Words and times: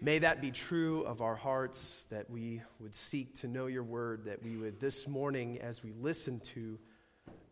May 0.00 0.20
that 0.20 0.40
be 0.40 0.52
true 0.52 1.02
of 1.02 1.20
our 1.20 1.34
hearts, 1.34 2.06
that 2.10 2.30
we 2.30 2.62
would 2.78 2.94
seek 2.94 3.34
to 3.40 3.48
know 3.48 3.66
your 3.66 3.82
word, 3.82 4.26
that 4.26 4.44
we 4.44 4.56
would 4.56 4.78
this 4.78 5.08
morning, 5.08 5.58
as 5.60 5.82
we 5.82 5.92
listen 5.92 6.38
to 6.54 6.78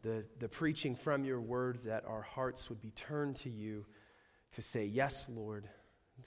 the, 0.03 0.25
the 0.39 0.49
preaching 0.49 0.95
from 0.95 1.25
your 1.25 1.41
word, 1.41 1.81
that 1.87 2.05
our 2.07 2.23
hearts 2.23 2.69
would 2.69 2.81
be 2.81 2.93
turned 2.93 3.35
to 3.37 3.51
you 3.51 3.85
to 4.53 4.63
say, 4.63 4.85
Yes, 4.85 5.27
Lord, 5.29 5.69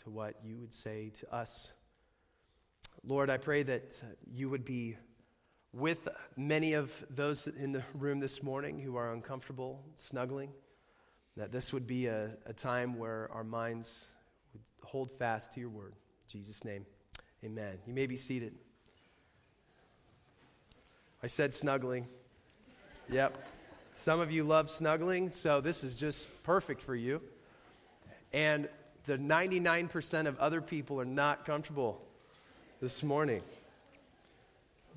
to 0.04 0.10
what 0.10 0.36
you 0.44 0.58
would 0.58 0.74
say 0.74 1.14
to 1.22 1.34
us. 1.34 1.72
Lord, 3.02 3.30
I 3.30 3.38
pray 3.38 3.64
that 3.64 4.02
uh, 4.04 4.08
you 4.30 4.50
would 4.50 4.66
be 4.66 4.98
with 5.72 6.10
many 6.36 6.74
of 6.74 6.92
those 7.10 7.48
in 7.48 7.72
the 7.72 7.84
room 7.94 8.20
this 8.20 8.44
morning 8.44 8.78
who 8.78 8.98
are 8.98 9.14
uncomfortable, 9.14 9.86
snuggling, 9.96 10.52
that 11.38 11.54
this 11.54 11.72
would 11.72 11.88
be 11.88 12.08
a, 12.08 12.32
a 12.46 12.52
time 12.52 12.98
where 12.98 13.30
our 13.32 13.46
minds 13.46 14.06
would 14.52 14.64
hold 14.84 15.14
fast 15.14 15.54
to 15.54 15.62
your 15.62 15.70
word. 15.70 15.94
Jesus' 16.30 16.64
name, 16.64 16.86
amen. 17.44 17.80
You 17.88 17.94
may 17.96 18.06
be 18.06 18.16
seated. 18.16 18.54
I 21.24 21.28
said 21.28 21.56
snuggling. 21.56 22.06
Yep. 23.10 23.36
Some 23.96 24.20
of 24.20 24.32
you 24.32 24.44
love 24.44 24.70
snuggling, 24.70 25.32
so 25.32 25.60
this 25.60 25.84
is 25.84 25.96
just 25.96 26.44
perfect 26.44 26.82
for 26.82 26.96
you. 26.96 27.20
And 28.32 28.70
the 29.08 29.18
99% 29.18 30.28
of 30.28 30.38
other 30.38 30.62
people 30.62 31.02
are 31.02 31.06
not 31.06 31.48
comfortable 31.48 32.00
this 32.80 33.02
morning. 33.02 33.42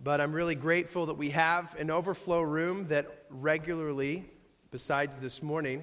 But 0.05 0.21
I'm 0.21 0.35
really 0.35 0.55
grateful 0.55 1.07
that 1.07 1.15
we 1.15 1.31
have 1.31 1.75
an 1.79 1.91
overflow 1.91 2.43
room 2.43 2.89
that 2.89 3.25
regularly, 3.31 4.27
besides 4.71 5.17
this 5.17 5.43
morning, 5.43 5.83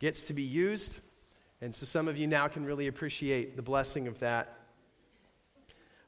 gets 0.00 0.22
to 0.22 0.32
be 0.34 0.42
used. 0.42 0.98
And 1.60 1.72
so 1.72 1.86
some 1.86 2.08
of 2.08 2.18
you 2.18 2.26
now 2.26 2.48
can 2.48 2.64
really 2.64 2.88
appreciate 2.88 3.54
the 3.54 3.62
blessing 3.62 4.08
of 4.08 4.18
that. 4.18 4.58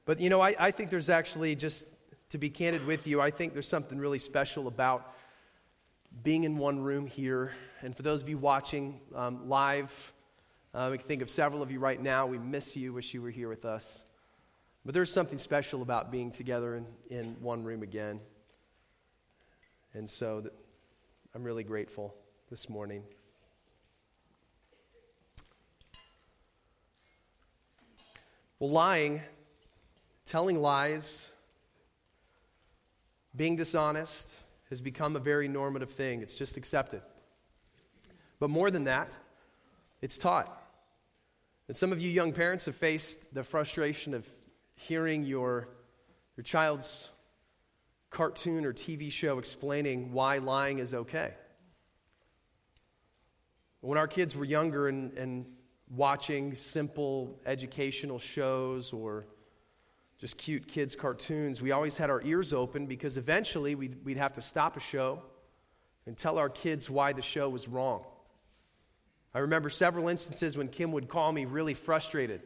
But 0.06 0.20
you 0.20 0.30
know, 0.30 0.41
I, 0.41 0.55
I 0.59 0.70
think 0.70 0.91
there's 0.91 1.10
actually, 1.10 1.56
just 1.56 1.88
to 2.30 2.38
be 2.38 2.48
candid 2.48 2.86
with 2.86 3.06
you, 3.08 3.20
I 3.20 3.30
think 3.30 3.53
there's 3.53 3.69
something 3.69 3.98
really 3.98 4.20
special 4.20 4.69
about 4.69 5.12
being 6.22 6.44
in 6.44 6.56
one 6.56 6.78
room 6.78 7.06
here. 7.06 7.53
And 7.83 7.94
for 7.94 8.03
those 8.03 8.22
of 8.22 8.28
you 8.28 8.39
watching 8.39 9.00
um, 9.14 9.48
live, 9.48 10.12
uh, 10.72 10.89
we 10.92 10.98
can 10.98 11.08
think 11.08 11.22
of 11.22 11.28
several 11.28 11.61
of 11.61 11.72
you 11.72 11.80
right 11.80 12.00
now. 12.00 12.25
We 12.27 12.39
miss 12.39 12.77
you, 12.77 12.92
wish 12.92 13.12
you 13.14 13.20
were 13.20 13.30
here 13.30 13.48
with 13.48 13.64
us. 13.64 14.05
But 14.84 14.95
there's 14.95 15.12
something 15.12 15.39
special 15.39 15.83
about 15.83 16.12
being 16.12 16.30
together 16.30 16.77
in, 16.77 16.86
in 17.11 17.36
one 17.41 17.64
room 17.64 17.83
again. 17.83 18.20
And 19.92 20.08
so 20.08 20.42
th- 20.42 20.52
I'm 21.34 21.42
really 21.42 21.64
grateful 21.64 22.14
this 22.48 22.69
morning. 22.69 23.02
Well, 28.61 28.70
lying 28.70 29.23
Telling 30.27 30.60
lies, 30.60 31.28
being 33.34 33.55
dishonest 33.55 34.34
has 34.70 34.80
become 34.80 35.14
a 35.14 35.20
very 35.20 35.46
normative 35.46 35.91
thing. 35.91 36.20
It's 36.20 36.34
just 36.34 36.56
accepted. 36.56 37.00
But 38.41 38.50
more 38.50 38.70
than 38.70 38.84
that, 38.84 39.16
it's 40.02 40.18
taught. 40.18 40.52
And 41.68 41.77
some 41.77 41.92
of 41.92 42.00
you 42.00 42.10
young 42.10 42.33
parents 42.33 42.66
have 42.66 42.74
faced 42.74 43.33
the 43.33 43.44
frustration 43.44 44.14
of 44.14 44.28
hearing 44.74 45.22
your, 45.22 45.68
your 46.36 46.44
child's 46.44 47.11
cartoon 48.11 48.64
or 48.64 48.72
TV 48.72 49.11
show 49.12 49.38
explaining 49.38 50.12
why 50.12 50.38
lying 50.38 50.80
is 50.80 50.92
okay. 50.92 51.34
When 53.80 53.96
our 53.96 54.08
kids 54.08 54.34
were 54.36 54.44
younger 54.44 54.88
and, 54.88 55.12
and 55.14 55.46
watching 55.88 56.55
simple 56.55 57.38
educational 57.46 58.18
shows 58.18 58.92
or 58.92 59.27
just 60.19 60.39
cute 60.39 60.67
kids' 60.67 60.97
cartoons, 60.97 61.61
we 61.61 61.72
always 61.72 61.97
had 61.97 62.11
our 62.11 62.22
ears 62.22 62.53
open 62.53 62.86
because 62.86 63.17
eventually 63.17 63.75
we'd, 63.75 64.05
we'd 64.05 64.17
have 64.17 64.33
to 64.34 64.42
stop 64.42 64.77
a 64.77 64.81
show 64.81 65.23
and 66.06 66.17
tell 66.17 66.39
our 66.39 66.48
kids 66.48 66.89
why 66.89 67.13
the 67.13 67.23
show 67.23 67.48
was 67.48 67.68
wrong. 67.68 68.05
I 69.35 69.40
remember 69.40 69.68
several 69.68 70.08
instances 70.08 70.57
when 70.57 70.68
Kim 70.68 70.92
would 70.92 71.08
call 71.08 71.30
me 71.33 71.45
really 71.45 71.74
frustrated 71.74 72.40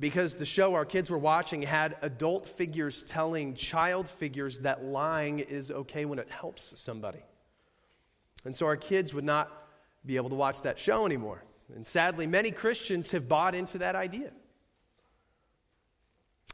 because 0.00 0.36
the 0.36 0.46
show 0.46 0.74
our 0.74 0.84
kids 0.84 1.10
were 1.10 1.18
watching 1.18 1.62
had 1.62 1.96
adult 2.02 2.46
figures 2.46 3.02
telling 3.04 3.54
child 3.54 4.08
figures 4.08 4.60
that 4.60 4.84
lying 4.84 5.40
is 5.40 5.70
okay 5.70 6.04
when 6.04 6.18
it 6.18 6.30
helps 6.30 6.72
somebody. 6.80 7.22
And 8.44 8.54
so 8.54 8.66
our 8.66 8.76
kids 8.76 9.12
would 9.12 9.24
not 9.24 9.50
be 10.06 10.16
able 10.16 10.30
to 10.30 10.36
watch 10.36 10.62
that 10.62 10.78
show 10.78 11.04
anymore. 11.04 11.42
And 11.74 11.86
sadly, 11.86 12.26
many 12.26 12.50
Christians 12.50 13.10
have 13.10 13.28
bought 13.28 13.54
into 13.54 13.78
that 13.78 13.94
idea. 13.94 14.30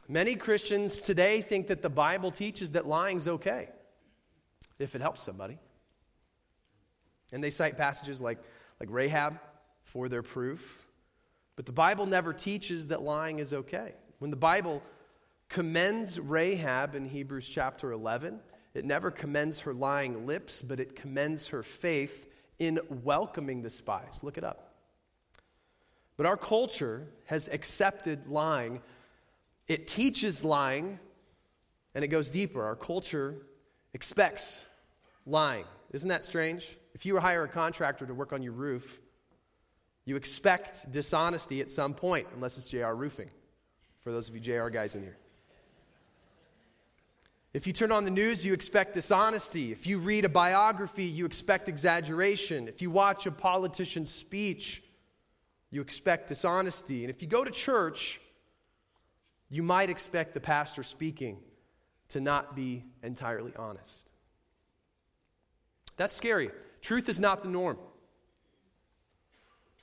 Many 0.07 0.35
Christians 0.35 1.01
today 1.01 1.41
think 1.41 1.67
that 1.67 1.81
the 1.81 1.89
Bible 1.89 2.29
teaches 2.31 2.71
that 2.71 2.85
lying's 2.85 3.27
okay 3.27 3.69
if 4.77 4.95
it 4.95 5.01
helps 5.01 5.23
somebody. 5.23 5.57
And 7.31 7.43
they 7.43 7.49
cite 7.49 7.75
passages 7.75 8.21
like, 8.21 8.37
like 8.79 8.89
Rahab 8.91 9.39
for 9.83 10.07
their 10.07 10.21
proof. 10.21 10.85
But 11.55 11.65
the 11.65 11.71
Bible 11.71 12.05
never 12.05 12.33
teaches 12.33 12.87
that 12.87 13.01
lying 13.01 13.39
is 13.39 13.51
okay. 13.51 13.93
When 14.19 14.29
the 14.29 14.37
Bible 14.37 14.83
commends 15.49 16.19
Rahab 16.19 16.95
in 16.95 17.05
Hebrews 17.05 17.49
chapter 17.49 17.91
11, 17.91 18.39
it 18.75 18.85
never 18.85 19.09
commends 19.09 19.61
her 19.61 19.73
lying 19.73 20.27
lips, 20.27 20.61
but 20.61 20.79
it 20.79 20.95
commends 20.95 21.47
her 21.47 21.63
faith 21.63 22.27
in 22.59 22.79
welcoming 22.89 23.63
the 23.63 23.69
spies. 23.69 24.19
Look 24.21 24.37
it 24.37 24.43
up. 24.43 24.73
But 26.17 26.25
our 26.25 26.37
culture 26.37 27.07
has 27.25 27.47
accepted 27.47 28.27
lying 28.27 28.81
it 29.67 29.87
teaches 29.87 30.45
lying, 30.45 30.99
and 31.93 32.03
it 32.03 32.09
goes 32.09 32.29
deeper. 32.29 32.63
Our 32.63 32.75
culture 32.75 33.35
expects 33.93 34.63
lying. 35.25 35.65
Isn't 35.91 36.09
that 36.09 36.25
strange? 36.25 36.77
If 36.93 37.05
you 37.05 37.19
hire 37.19 37.43
a 37.43 37.47
contractor 37.47 38.05
to 38.05 38.13
work 38.13 38.33
on 38.33 38.43
your 38.43 38.53
roof, 38.53 38.99
you 40.05 40.15
expect 40.15 40.91
dishonesty 40.91 41.61
at 41.61 41.71
some 41.71 41.93
point, 41.93 42.27
unless 42.35 42.57
it's 42.57 42.69
JR 42.69 42.93
Roofing, 42.93 43.29
for 44.03 44.11
those 44.11 44.29
of 44.29 44.35
you 44.35 44.41
JR 44.41 44.67
guys 44.69 44.95
in 44.95 45.01
here. 45.01 45.17
If 47.53 47.65
you 47.65 47.73
turn 47.73 47.91
on 47.91 48.03
the 48.03 48.11
news, 48.11 48.45
you 48.45 48.53
expect 48.53 48.93
dishonesty. 48.93 49.71
If 49.71 49.87
you 49.87 49.97
read 49.97 50.25
a 50.25 50.29
biography, 50.29 51.05
you 51.05 51.25
expect 51.25 51.69
exaggeration. 51.69 52.67
If 52.67 52.81
you 52.81 52.91
watch 52.91 53.25
a 53.25 53.31
politician's 53.31 54.13
speech, 54.13 54.83
you 55.71 55.81
expect 55.81 56.27
dishonesty. 56.27 57.05
And 57.05 57.09
if 57.09 57.21
you 57.21 57.29
go 57.29 57.45
to 57.45 57.51
church, 57.51 58.19
you 59.55 59.63
might 59.63 59.89
expect 59.89 60.33
the 60.33 60.41
pastor 60.41 60.83
speaking 60.83 61.37
to 62.09 62.19
not 62.19 62.55
be 62.55 62.83
entirely 63.01 63.53
honest. 63.55 64.11
That's 65.95 66.13
scary. 66.13 66.51
Truth 66.81 67.07
is 67.07 67.21
not 67.21 67.41
the 67.41 67.47
norm. 67.47 67.77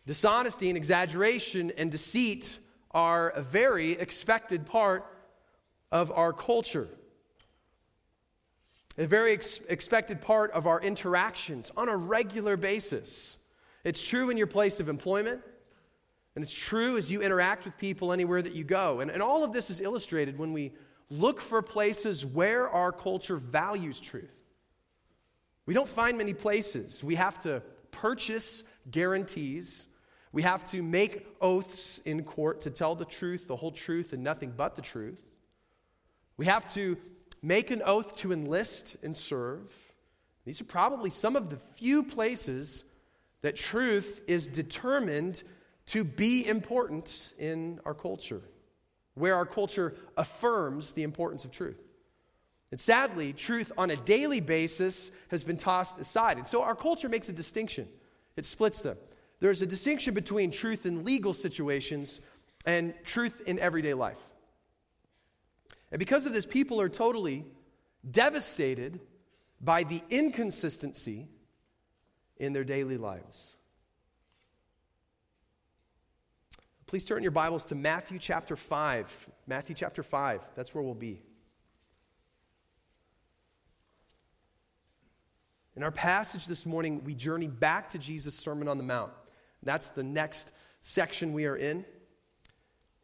Dishonesty 0.06 0.68
and 0.68 0.76
exaggeration 0.76 1.72
and 1.76 1.90
deceit 1.90 2.58
are 2.90 3.30
a 3.30 3.40
very 3.40 3.92
expected 3.92 4.66
part 4.66 5.06
of 5.90 6.12
our 6.12 6.34
culture. 6.34 6.88
A 8.98 9.06
very 9.06 9.32
ex- 9.32 9.60
expected 9.70 10.20
part 10.20 10.50
of 10.50 10.66
our 10.66 10.82
interactions 10.82 11.72
on 11.78 11.88
a 11.88 11.96
regular 11.96 12.58
basis. 12.58 13.38
It's 13.84 14.02
true 14.02 14.28
in 14.28 14.36
your 14.36 14.46
place 14.46 14.80
of 14.80 14.90
employment. 14.90 15.40
And 16.34 16.42
it's 16.42 16.54
true 16.54 16.96
as 16.96 17.10
you 17.10 17.20
interact 17.22 17.64
with 17.64 17.76
people 17.76 18.12
anywhere 18.12 18.40
that 18.40 18.54
you 18.54 18.64
go. 18.64 19.00
And, 19.00 19.10
and 19.10 19.22
all 19.22 19.44
of 19.44 19.52
this 19.52 19.68
is 19.70 19.80
illustrated 19.80 20.38
when 20.38 20.52
we 20.52 20.72
look 21.10 21.40
for 21.40 21.60
places 21.60 22.24
where 22.24 22.68
our 22.70 22.90
culture 22.90 23.36
values 23.36 24.00
truth. 24.00 24.32
We 25.66 25.74
don't 25.74 25.88
find 25.88 26.16
many 26.16 26.32
places. 26.32 27.04
We 27.04 27.16
have 27.16 27.42
to 27.42 27.62
purchase 27.90 28.62
guarantees. 28.90 29.86
We 30.32 30.42
have 30.42 30.64
to 30.70 30.82
make 30.82 31.26
oaths 31.40 31.98
in 31.98 32.24
court 32.24 32.62
to 32.62 32.70
tell 32.70 32.94
the 32.94 33.04
truth, 33.04 33.46
the 33.46 33.56
whole 33.56 33.70
truth, 33.70 34.14
and 34.14 34.24
nothing 34.24 34.54
but 34.56 34.74
the 34.74 34.82
truth. 34.82 35.20
We 36.38 36.46
have 36.46 36.72
to 36.74 36.96
make 37.42 37.70
an 37.70 37.82
oath 37.84 38.16
to 38.16 38.32
enlist 38.32 38.96
and 39.02 39.14
serve. 39.14 39.70
These 40.44 40.60
are 40.60 40.64
probably 40.64 41.10
some 41.10 41.36
of 41.36 41.50
the 41.50 41.56
few 41.56 42.02
places 42.02 42.84
that 43.42 43.54
truth 43.56 44.22
is 44.26 44.46
determined 44.46 45.42
to 45.86 46.04
be 46.04 46.46
important 46.46 47.34
in 47.38 47.80
our 47.84 47.94
culture, 47.94 48.42
where 49.14 49.36
our 49.36 49.46
culture 49.46 49.94
affirms 50.16 50.92
the 50.92 51.02
importance 51.02 51.44
of 51.44 51.50
truth. 51.50 51.80
And 52.70 52.80
sadly, 52.80 53.32
truth 53.32 53.70
on 53.76 53.90
a 53.90 53.96
daily 53.96 54.40
basis 54.40 55.10
has 55.28 55.44
been 55.44 55.58
tossed 55.58 55.98
aside. 55.98 56.38
And 56.38 56.48
so 56.48 56.62
our 56.62 56.74
culture 56.74 57.08
makes 57.08 57.28
a 57.28 57.32
distinction, 57.32 57.88
it 58.36 58.44
splits 58.44 58.82
them. 58.82 58.96
There's 59.40 59.60
a 59.60 59.66
distinction 59.66 60.14
between 60.14 60.52
truth 60.52 60.86
in 60.86 61.04
legal 61.04 61.34
situations 61.34 62.20
and 62.64 62.94
truth 63.04 63.42
in 63.46 63.58
everyday 63.58 63.92
life. 63.92 64.20
And 65.90 65.98
because 65.98 66.26
of 66.26 66.32
this, 66.32 66.46
people 66.46 66.80
are 66.80 66.88
totally 66.88 67.44
devastated 68.08 69.00
by 69.60 69.84
the 69.84 70.00
inconsistency 70.10 71.28
in 72.36 72.52
their 72.52 72.64
daily 72.64 72.96
lives. 72.96 73.54
Please 76.92 77.06
turn 77.06 77.22
your 77.22 77.32
Bibles 77.32 77.64
to 77.64 77.74
Matthew 77.74 78.18
chapter 78.18 78.54
5. 78.54 79.28
Matthew 79.46 79.74
chapter 79.74 80.02
5. 80.02 80.42
That's 80.54 80.74
where 80.74 80.84
we'll 80.84 80.92
be. 80.92 81.22
In 85.74 85.82
our 85.82 85.90
passage 85.90 86.44
this 86.44 86.66
morning, 86.66 87.02
we 87.02 87.14
journey 87.14 87.48
back 87.48 87.88
to 87.92 87.98
Jesus' 87.98 88.34
Sermon 88.34 88.68
on 88.68 88.76
the 88.76 88.84
Mount. 88.84 89.10
That's 89.62 89.92
the 89.92 90.02
next 90.02 90.52
section 90.82 91.32
we 91.32 91.46
are 91.46 91.56
in 91.56 91.86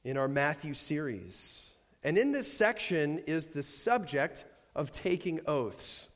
in 0.04 0.18
our 0.18 0.28
Matthew 0.28 0.74
series. 0.74 1.70
And 2.04 2.18
in 2.18 2.30
this 2.30 2.52
section 2.52 3.20
is 3.20 3.48
the 3.48 3.62
subject 3.62 4.44
of 4.76 4.92
taking 4.92 5.40
oaths. 5.46 6.10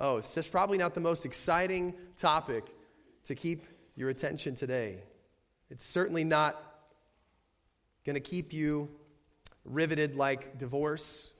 Oaths. 0.00 0.34
That's 0.34 0.48
probably 0.48 0.78
not 0.78 0.94
the 0.94 1.00
most 1.00 1.26
exciting 1.26 1.94
topic 2.18 2.64
to 3.26 3.36
keep 3.36 3.62
your 3.94 4.10
attention 4.10 4.56
today. 4.56 4.98
It's 5.70 5.84
certainly 5.84 6.24
not 6.24 6.63
going 8.04 8.14
to 8.14 8.20
keep 8.20 8.52
you 8.52 8.88
riveted 9.64 10.16
like 10.16 10.58
divorce, 10.58 11.30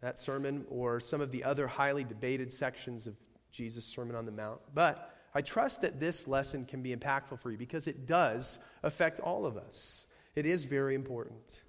that 0.00 0.18
sermon, 0.18 0.66
or 0.68 1.00
some 1.00 1.20
of 1.20 1.30
the 1.30 1.44
other 1.44 1.66
highly 1.66 2.04
debated 2.04 2.52
sections 2.52 3.06
of 3.06 3.16
Jesus' 3.50 3.84
Sermon 3.84 4.14
on 4.14 4.26
the 4.26 4.32
Mount. 4.32 4.60
But 4.74 5.14
I 5.34 5.40
trust 5.40 5.82
that 5.82 6.00
this 6.00 6.28
lesson 6.28 6.64
can 6.66 6.82
be 6.82 6.94
impactful 6.94 7.40
for 7.40 7.50
you 7.50 7.58
because 7.58 7.86
it 7.86 8.06
does 8.06 8.58
affect 8.82 9.20
all 9.20 9.46
of 9.46 9.56
us. 9.56 10.06
It 10.34 10.46
is 10.46 10.64
very 10.64 10.94
important. 10.94 11.60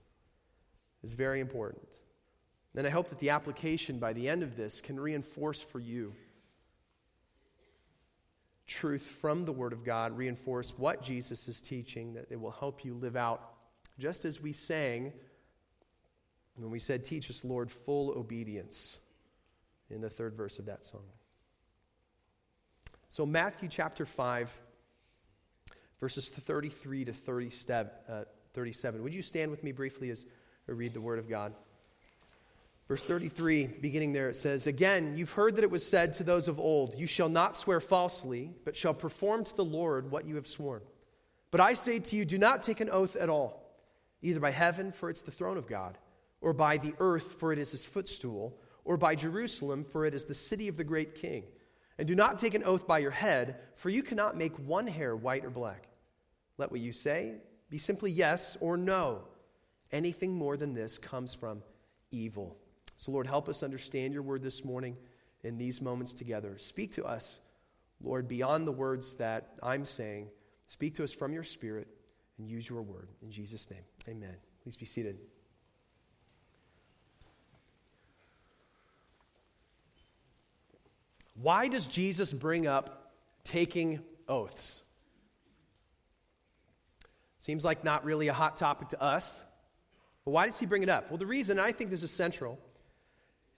It's 1.03 1.13
very 1.13 1.39
important. 1.39 1.87
And 2.75 2.85
I 2.85 2.89
hope 2.89 3.09
that 3.09 3.19
the 3.19 3.31
application 3.31 3.97
by 3.97 4.13
the 4.13 4.29
end 4.29 4.43
of 4.43 4.55
this 4.55 4.81
can 4.81 4.99
reinforce 4.99 5.61
for 5.61 5.79
you 5.79 6.13
truth 8.67 9.05
from 9.05 9.45
the 9.45 9.53
Word 9.53 9.73
of 9.73 9.83
God, 9.83 10.15
reinforce 10.15 10.77
what 10.77 11.01
Jesus 11.01 11.47
is 11.47 11.61
teaching, 11.61 12.13
that 12.13 12.27
it 12.29 12.39
will 12.39 12.51
help 12.51 12.83
you 12.83 12.93
live 12.93 13.15
out, 13.15 13.53
just 13.99 14.25
as 14.25 14.41
we 14.41 14.53
sang 14.53 15.13
when 16.55 16.71
we 16.71 16.79
said, 16.79 17.03
Teach 17.03 17.29
us, 17.29 17.43
Lord, 17.43 17.71
full 17.71 18.11
obedience 18.17 18.99
in 19.89 20.01
the 20.01 20.09
third 20.09 20.35
verse 20.35 20.59
of 20.59 20.65
that 20.65 20.85
song. 20.85 21.03
So, 23.09 23.25
Matthew 23.25 23.69
chapter 23.69 24.05
5, 24.05 24.51
verses 25.99 26.29
33 26.29 27.05
to 27.05 27.13
37. 27.13 27.91
Uh, 28.09 28.23
37. 28.57 29.03
Would 29.03 29.13
you 29.13 29.21
stand 29.21 29.51
with 29.51 29.63
me 29.63 29.71
briefly 29.71 30.09
as 30.09 30.25
I 30.67 30.71
read 30.71 30.95
the 30.95 30.99
Word 30.99 31.19
of 31.19 31.29
God? 31.29 31.53
Verse 32.87 33.03
33, 33.03 33.67
beginning 33.67 34.13
there, 34.13 34.29
it 34.29 34.35
says, 34.35 34.65
Again, 34.65 35.13
you've 35.15 35.33
heard 35.33 35.57
that 35.57 35.63
it 35.63 35.69
was 35.69 35.87
said 35.87 36.13
to 36.13 36.23
those 36.23 36.47
of 36.47 36.59
old, 36.59 36.95
You 36.97 37.05
shall 37.05 37.29
not 37.29 37.55
swear 37.55 37.79
falsely, 37.79 38.49
but 38.65 38.75
shall 38.75 38.95
perform 38.95 39.43
to 39.43 39.55
the 39.55 39.63
Lord 39.63 40.09
what 40.09 40.25
you 40.25 40.37
have 40.37 40.47
sworn. 40.47 40.81
But 41.51 41.61
I 41.61 41.75
say 41.75 41.99
to 41.99 42.15
you, 42.15 42.25
do 42.25 42.39
not 42.39 42.63
take 42.63 42.79
an 42.79 42.89
oath 42.89 43.15
at 43.15 43.29
all, 43.29 43.66
either 44.21 44.39
by 44.39 44.51
heaven, 44.51 44.91
for 44.91 45.09
it's 45.09 45.21
the 45.21 45.31
throne 45.31 45.57
of 45.57 45.67
God, 45.67 45.97
or 46.41 46.53
by 46.53 46.77
the 46.77 46.93
earth, 46.99 47.39
for 47.39 47.51
it 47.51 47.59
is 47.59 47.71
his 47.71 47.85
footstool, 47.85 48.59
or 48.83 48.97
by 48.97 49.15
Jerusalem, 49.15 49.83
for 49.83 50.05
it 50.05 50.13
is 50.13 50.25
the 50.25 50.35
city 50.35 50.67
of 50.67 50.77
the 50.77 50.83
great 50.83 51.15
king. 51.15 51.43
And 51.97 52.07
do 52.07 52.15
not 52.15 52.39
take 52.39 52.53
an 52.53 52.63
oath 52.63 52.87
by 52.87 52.99
your 52.99 53.11
head, 53.11 53.57
for 53.75 53.89
you 53.89 54.03
cannot 54.03 54.37
make 54.37 54.55
one 54.57 54.87
hair 54.87 55.15
white 55.15 55.45
or 55.45 55.49
black. 55.49 55.87
Let 56.57 56.71
what 56.71 56.79
you 56.79 56.91
say 56.91 57.35
be 57.69 57.77
simply 57.77 58.11
yes 58.11 58.57
or 58.61 58.77
no. 58.77 59.23
Anything 59.91 60.33
more 60.33 60.57
than 60.57 60.73
this 60.73 60.97
comes 60.97 61.33
from 61.33 61.63
evil. 62.11 62.57
So, 62.97 63.11
Lord, 63.11 63.27
help 63.27 63.49
us 63.49 63.63
understand 63.63 64.13
your 64.13 64.23
word 64.23 64.41
this 64.41 64.63
morning 64.63 64.97
in 65.43 65.57
these 65.57 65.81
moments 65.81 66.13
together. 66.13 66.57
Speak 66.57 66.93
to 66.93 67.05
us, 67.05 67.39
Lord, 68.01 68.27
beyond 68.27 68.67
the 68.67 68.71
words 68.71 69.15
that 69.15 69.53
I'm 69.61 69.85
saying. 69.85 70.29
Speak 70.67 70.95
to 70.95 71.03
us 71.03 71.13
from 71.13 71.33
your 71.33 71.43
spirit 71.43 71.87
and 72.37 72.47
use 72.47 72.69
your 72.69 72.81
word. 72.81 73.09
In 73.21 73.31
Jesus' 73.31 73.69
name, 73.69 73.83
amen. 74.07 74.35
Please 74.63 74.75
be 74.75 74.85
seated. 74.85 75.17
Why 81.35 81.67
does 81.67 81.85
Jesus 81.85 82.33
bring 82.33 82.65
up 82.65 83.13
taking 83.43 83.99
oaths? 84.27 84.81
Seems 87.37 87.63
like 87.63 87.83
not 87.83 88.03
really 88.03 88.27
a 88.27 88.33
hot 88.33 88.57
topic 88.57 88.89
to 88.89 89.01
us. 89.01 89.41
But 90.25 90.31
why 90.31 90.45
does 90.45 90.59
he 90.59 90.65
bring 90.65 90.83
it 90.83 90.89
up? 90.89 91.09
Well, 91.09 91.17
the 91.17 91.25
reason 91.25 91.59
I 91.59 91.71
think 91.71 91.89
this 91.89 92.03
is 92.03 92.11
central 92.11 92.59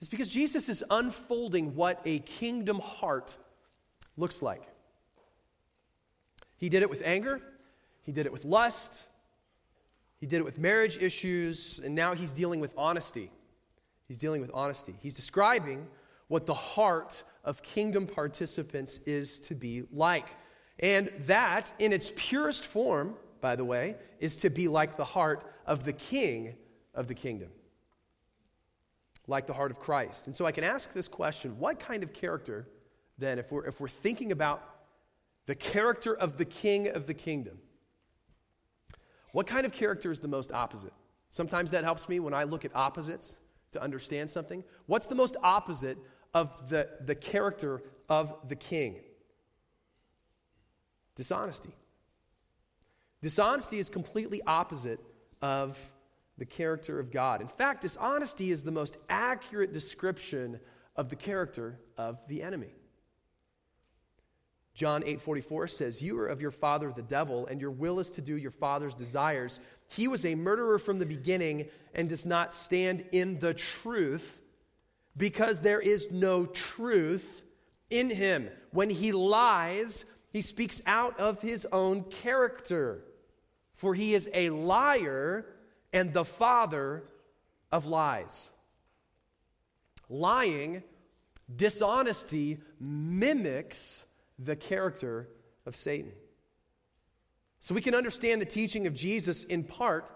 is 0.00 0.08
because 0.08 0.28
Jesus 0.28 0.68
is 0.68 0.84
unfolding 0.90 1.74
what 1.74 2.00
a 2.04 2.20
kingdom 2.20 2.78
heart 2.78 3.36
looks 4.16 4.42
like. 4.42 4.62
He 6.56 6.68
did 6.68 6.82
it 6.82 6.90
with 6.90 7.02
anger, 7.04 7.40
he 8.02 8.12
did 8.12 8.26
it 8.26 8.32
with 8.32 8.44
lust, 8.44 9.04
he 10.18 10.26
did 10.26 10.36
it 10.36 10.44
with 10.44 10.58
marriage 10.58 10.98
issues, 10.98 11.80
and 11.82 11.94
now 11.94 12.14
he's 12.14 12.32
dealing 12.32 12.60
with 12.60 12.74
honesty. 12.76 13.30
He's 14.06 14.18
dealing 14.18 14.40
with 14.40 14.50
honesty. 14.52 14.94
He's 15.00 15.14
describing 15.14 15.86
what 16.28 16.46
the 16.46 16.54
heart 16.54 17.22
of 17.44 17.62
kingdom 17.62 18.06
participants 18.06 18.98
is 19.06 19.40
to 19.40 19.54
be 19.54 19.84
like. 19.92 20.26
And 20.78 21.10
that, 21.26 21.72
in 21.78 21.92
its 21.92 22.12
purest 22.16 22.64
form, 22.64 23.14
by 23.40 23.56
the 23.56 23.64
way, 23.64 23.96
is 24.18 24.36
to 24.38 24.50
be 24.50 24.68
like 24.68 24.96
the 24.96 25.04
heart 25.04 25.44
of 25.64 25.84
the 25.84 25.92
king 25.92 26.54
of 26.94 27.06
the 27.06 27.14
kingdom 27.14 27.50
like 29.30 29.46
the 29.46 29.52
heart 29.54 29.70
of 29.70 29.78
Christ. 29.78 30.26
And 30.26 30.36
so 30.36 30.44
I 30.44 30.52
can 30.52 30.64
ask 30.64 30.92
this 30.92 31.08
question 31.08 31.58
what 31.58 31.80
kind 31.80 32.02
of 32.02 32.12
character, 32.12 32.66
then, 33.16 33.38
if 33.38 33.50
we're, 33.50 33.64
if 33.64 33.80
we're 33.80 33.88
thinking 33.88 34.32
about 34.32 34.62
the 35.46 35.54
character 35.54 36.14
of 36.14 36.36
the 36.36 36.44
king 36.44 36.88
of 36.88 37.06
the 37.06 37.14
kingdom, 37.14 37.58
what 39.32 39.46
kind 39.46 39.64
of 39.64 39.72
character 39.72 40.10
is 40.10 40.20
the 40.20 40.28
most 40.28 40.52
opposite? 40.52 40.92
Sometimes 41.28 41.70
that 41.70 41.84
helps 41.84 42.08
me 42.08 42.20
when 42.20 42.34
I 42.34 42.44
look 42.44 42.64
at 42.64 42.74
opposites 42.74 43.36
to 43.72 43.82
understand 43.82 44.28
something. 44.28 44.64
What's 44.86 45.06
the 45.06 45.14
most 45.14 45.36
opposite 45.42 45.98
of 46.34 46.68
the, 46.68 46.88
the 47.04 47.14
character 47.14 47.82
of 48.08 48.34
the 48.48 48.56
king? 48.56 48.96
Dishonesty. 51.14 51.74
Dishonesty 53.22 53.78
is 53.78 53.90
completely 53.90 54.42
opposite 54.46 55.00
of 55.42 55.78
the 56.38 56.46
character 56.46 56.98
of 56.98 57.10
God. 57.10 57.40
In 57.40 57.48
fact, 57.48 57.82
dishonesty 57.82 58.50
is 58.50 58.62
the 58.62 58.72
most 58.72 58.96
accurate 59.08 59.72
description 59.72 60.58
of 60.96 61.08
the 61.08 61.16
character 61.16 61.78
of 61.98 62.18
the 62.28 62.42
enemy. 62.42 62.72
John 64.74 65.02
8:44 65.04 65.68
says, 65.68 66.02
"You 66.02 66.18
are 66.18 66.26
of 66.26 66.40
your 66.40 66.50
father 66.50 66.92
the 66.92 67.02
devil, 67.02 67.46
and 67.46 67.60
your 67.60 67.70
will 67.70 67.98
is 67.98 68.10
to 68.10 68.20
do 68.20 68.36
your 68.36 68.50
father's 68.50 68.94
desires. 68.94 69.60
He 69.88 70.08
was 70.08 70.24
a 70.24 70.34
murderer 70.34 70.78
from 70.78 70.98
the 70.98 71.06
beginning 71.06 71.68
and 71.94 72.08
does 72.08 72.24
not 72.24 72.54
stand 72.54 73.04
in 73.12 73.40
the 73.40 73.54
truth, 73.54 74.40
because 75.16 75.60
there 75.60 75.80
is 75.80 76.10
no 76.10 76.46
truth 76.46 77.42
in 77.90 78.10
him. 78.10 78.48
When 78.70 78.90
he 78.90 79.12
lies, 79.12 80.04
he 80.32 80.42
speaks 80.42 80.80
out 80.86 81.18
of 81.18 81.42
his 81.42 81.66
own 81.72 82.04
character, 82.04 83.02
for 83.74 83.94
he 83.94 84.14
is 84.14 84.30
a 84.32 84.50
liar 84.50 85.44
and 85.92 86.12
the 86.12 86.24
father 86.24 87.02
of 87.72 87.86
lies. 87.86 88.50
Lying, 90.08 90.84
dishonesty 91.54 92.60
mimics 92.78 94.04
the 94.42 94.56
character 94.56 95.28
of 95.66 95.76
Satan. 95.76 96.12
So 97.60 97.74
we 97.74 97.82
can 97.82 97.94
understand 97.94 98.40
the 98.40 98.46
teaching 98.46 98.86
of 98.86 98.94
Jesus 98.94 99.44
in 99.44 99.64
part 99.64 100.10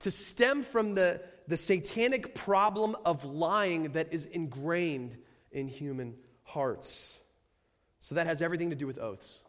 to 0.00 0.10
stem 0.10 0.62
from 0.62 0.94
the, 0.94 1.22
the 1.46 1.56
satanic 1.56 2.34
problem 2.34 2.96
of 3.04 3.24
lying 3.24 3.92
that 3.92 4.12
is 4.12 4.26
ingrained 4.26 5.16
in 5.52 5.68
human 5.68 6.16
hearts. 6.42 7.20
So 8.00 8.16
that 8.16 8.26
has 8.26 8.42
everything 8.42 8.70
to 8.70 8.76
do 8.76 8.86
with 8.86 8.98
oaths. 8.98 9.44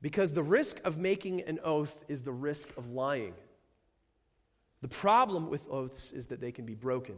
Because 0.00 0.32
the 0.32 0.42
risk 0.42 0.80
of 0.84 0.98
making 0.98 1.40
an 1.42 1.58
oath 1.64 2.04
is 2.06 2.22
the 2.22 2.32
risk 2.32 2.68
of 2.76 2.90
lying. 2.90 3.34
The 4.80 4.88
problem 4.88 5.50
with 5.50 5.66
oaths 5.68 6.12
is 6.12 6.28
that 6.28 6.40
they 6.40 6.52
can 6.52 6.64
be 6.64 6.74
broken, 6.74 7.16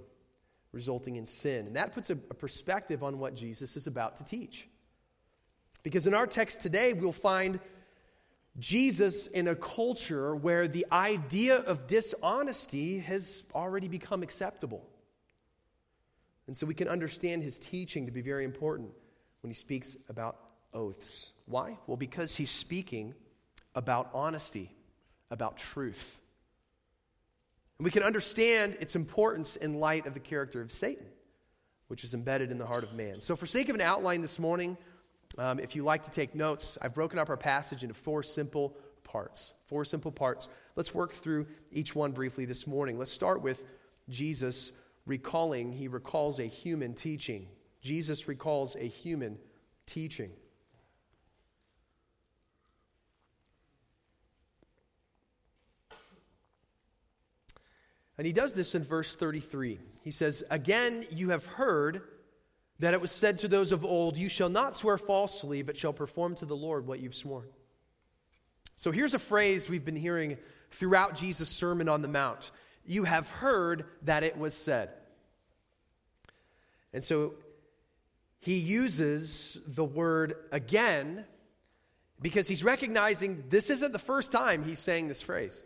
resulting 0.72 1.16
in 1.16 1.26
sin. 1.26 1.66
And 1.66 1.76
that 1.76 1.92
puts 1.92 2.08
a, 2.08 2.14
a, 2.14 2.34
perspective 2.34 3.02
on 3.02 3.18
what 3.18 3.34
Jesus 3.34 3.76
is 3.76 3.86
about 3.86 4.16
to 4.16 4.24
teach. 4.24 4.66
Because 5.82 6.06
in 6.06 6.14
our 6.14 6.26
text 6.26 6.60
today, 6.60 6.92
we'll 6.92 7.12
find 7.12 7.60
Jesus 8.58 9.26
in 9.26 9.48
a 9.48 9.54
culture 9.54 10.34
where 10.34 10.68
the 10.68 10.86
idea 10.92 11.56
of 11.56 11.86
dishonesty 11.86 12.98
has 12.98 13.42
already 13.54 13.88
become 13.88 14.22
acceptable. 14.22 14.86
And 16.46 16.56
so 16.56 16.66
we 16.66 16.74
can 16.74 16.88
understand 16.88 17.42
his 17.42 17.58
teaching 17.58 18.06
to 18.06 18.12
be 18.12 18.22
very 18.22 18.44
important 18.44 18.90
when 19.40 19.50
he 19.50 19.54
speaks 19.54 19.96
about 20.08 20.36
oaths. 20.74 21.32
Why? 21.46 21.78
Well, 21.86 21.96
because 21.96 22.36
he's 22.36 22.50
speaking 22.50 23.14
about 23.74 24.10
honesty, 24.12 24.74
about 25.30 25.56
truth. 25.56 26.18
And 27.78 27.84
we 27.84 27.90
can 27.90 28.02
understand 28.02 28.76
its 28.80 28.96
importance 28.96 29.56
in 29.56 29.80
light 29.80 30.06
of 30.06 30.14
the 30.14 30.20
character 30.20 30.60
of 30.60 30.72
Satan, 30.72 31.06
which 31.88 32.04
is 32.04 32.14
embedded 32.14 32.50
in 32.50 32.58
the 32.58 32.66
heart 32.66 32.84
of 32.84 32.92
man. 32.92 33.20
So, 33.20 33.36
for 33.36 33.46
sake 33.46 33.68
of 33.68 33.74
an 33.74 33.80
outline 33.80 34.20
this 34.20 34.38
morning, 34.38 34.76
um, 35.38 35.58
if 35.58 35.76
you 35.76 35.84
like 35.84 36.02
to 36.04 36.10
take 36.10 36.34
notes, 36.34 36.76
I've 36.82 36.94
broken 36.94 37.18
up 37.18 37.28
our 37.28 37.36
passage 37.36 37.82
into 37.82 37.94
four 37.94 38.22
simple 38.22 38.76
parts. 39.04 39.54
Four 39.66 39.84
simple 39.84 40.12
parts. 40.12 40.48
Let's 40.76 40.94
work 40.94 41.12
through 41.12 41.46
each 41.72 41.94
one 41.94 42.12
briefly 42.12 42.44
this 42.44 42.66
morning. 42.66 42.98
Let's 42.98 43.12
start 43.12 43.42
with 43.42 43.62
Jesus 44.08 44.72
recalling, 45.06 45.72
he 45.72 45.88
recalls 45.88 46.38
a 46.38 46.44
human 46.44 46.94
teaching. 46.94 47.48
Jesus 47.80 48.28
recalls 48.28 48.76
a 48.76 48.86
human 48.86 49.38
teaching. 49.86 50.30
And 58.18 58.26
he 58.26 58.32
does 58.34 58.52
this 58.52 58.74
in 58.74 58.84
verse 58.84 59.16
33. 59.16 59.80
He 60.02 60.10
says, 60.10 60.44
Again, 60.50 61.06
you 61.10 61.30
have 61.30 61.46
heard 61.46 62.02
that 62.80 62.94
it 62.94 63.00
was 63.00 63.12
said 63.12 63.38
to 63.38 63.48
those 63.48 63.72
of 63.72 63.84
old, 63.84 64.16
You 64.16 64.28
shall 64.28 64.48
not 64.48 64.74
swear 64.74 64.98
falsely, 64.98 65.62
but 65.62 65.76
shall 65.76 65.92
perform 65.92 66.34
to 66.36 66.46
the 66.46 66.56
Lord 66.56 66.86
what 66.86 67.00
you've 67.00 67.14
sworn. 67.14 67.46
So 68.74 68.90
here's 68.90 69.14
a 69.14 69.18
phrase 69.18 69.68
we've 69.68 69.84
been 69.84 69.96
hearing 69.96 70.38
throughout 70.70 71.14
Jesus' 71.14 71.50
Sermon 71.50 71.88
on 71.88 72.02
the 72.02 72.08
Mount 72.08 72.50
You 72.84 73.04
have 73.04 73.28
heard 73.28 73.84
that 74.02 74.24
it 74.24 74.38
was 74.38 74.54
said. 74.54 74.90
And 76.92 77.04
so 77.04 77.34
he 78.40 78.56
uses 78.56 79.60
the 79.66 79.84
word 79.84 80.34
again 80.50 81.26
because 82.20 82.48
he's 82.48 82.64
recognizing 82.64 83.44
this 83.50 83.68
isn't 83.68 83.92
the 83.92 83.98
first 83.98 84.32
time 84.32 84.64
he's 84.64 84.78
saying 84.78 85.08
this 85.08 85.22
phrase. 85.22 85.64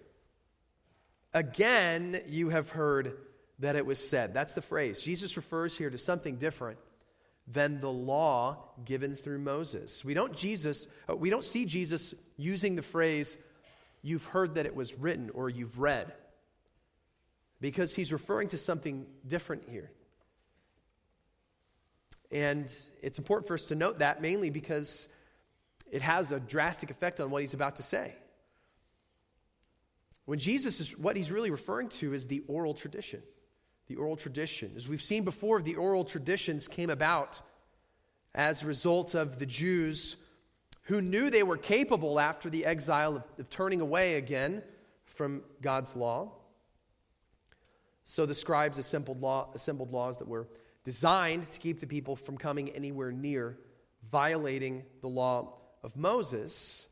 Again, 1.32 2.20
you 2.26 2.48
have 2.48 2.70
heard 2.70 3.16
that 3.60 3.76
it 3.76 3.86
was 3.86 4.06
said. 4.06 4.34
That's 4.34 4.54
the 4.54 4.62
phrase. 4.62 5.00
Jesus 5.00 5.36
refers 5.36 5.78
here 5.78 5.90
to 5.90 5.98
something 5.98 6.36
different 6.36 6.78
than 7.46 7.80
the 7.80 7.90
law 7.90 8.56
given 8.84 9.16
through 9.16 9.38
Moses. 9.38 10.04
We 10.04 10.14
don't 10.14 10.34
Jesus 10.34 10.86
uh, 11.08 11.16
we 11.16 11.30
don't 11.30 11.44
see 11.44 11.66
Jesus 11.66 12.14
using 12.36 12.74
the 12.74 12.82
phrase 12.82 13.36
you've 14.02 14.24
heard 14.24 14.54
that 14.56 14.66
it 14.66 14.74
was 14.74 14.94
written 14.94 15.30
or 15.34 15.48
you've 15.48 15.78
read 15.78 16.12
because 17.60 17.94
he's 17.94 18.12
referring 18.12 18.48
to 18.48 18.58
something 18.58 19.06
different 19.26 19.62
here. 19.68 19.90
And 22.30 22.70
it's 23.00 23.18
important 23.18 23.46
for 23.46 23.54
us 23.54 23.66
to 23.66 23.74
note 23.74 24.00
that 24.00 24.20
mainly 24.20 24.50
because 24.50 25.08
it 25.90 26.02
has 26.02 26.32
a 26.32 26.40
drastic 26.40 26.90
effect 26.90 27.20
on 27.20 27.30
what 27.30 27.42
he's 27.42 27.54
about 27.54 27.76
to 27.76 27.82
say. 27.82 28.14
When 30.24 30.38
Jesus 30.38 30.80
is, 30.80 30.98
what 30.98 31.16
he's 31.16 31.30
really 31.30 31.50
referring 31.50 31.88
to 31.90 32.14
is 32.14 32.26
the 32.26 32.42
oral 32.48 32.74
tradition. 32.74 33.22
The 33.88 33.96
oral 33.96 34.16
tradition. 34.16 34.72
As 34.76 34.88
we've 34.88 35.02
seen 35.02 35.24
before, 35.24 35.60
the 35.60 35.76
oral 35.76 36.04
traditions 36.04 36.68
came 36.68 36.90
about 36.90 37.40
as 38.34 38.62
a 38.62 38.66
result 38.66 39.14
of 39.14 39.38
the 39.38 39.46
Jews 39.46 40.16
who 40.82 41.00
knew 41.00 41.30
they 41.30 41.42
were 41.42 41.56
capable 41.56 42.20
after 42.20 42.50
the 42.50 42.64
exile 42.64 43.16
of, 43.16 43.24
of 43.38 43.48
turning 43.50 43.80
away 43.80 44.16
again 44.16 44.62
from 45.04 45.42
God's 45.62 45.96
law. 45.96 46.32
So 48.04 48.26
the 48.26 48.34
scribes 48.34 48.78
assembled, 48.78 49.20
law, 49.20 49.48
assembled 49.54 49.92
laws 49.92 50.18
that 50.18 50.28
were 50.28 50.48
designed 50.82 51.44
to 51.44 51.58
keep 51.58 51.80
the 51.80 51.86
people 51.86 52.16
from 52.16 52.36
coming 52.36 52.70
anywhere 52.70 53.12
near 53.12 53.58
violating 54.10 54.84
the 55.00 55.08
law 55.08 55.54
of 55.82 55.96
Moses 55.96 56.86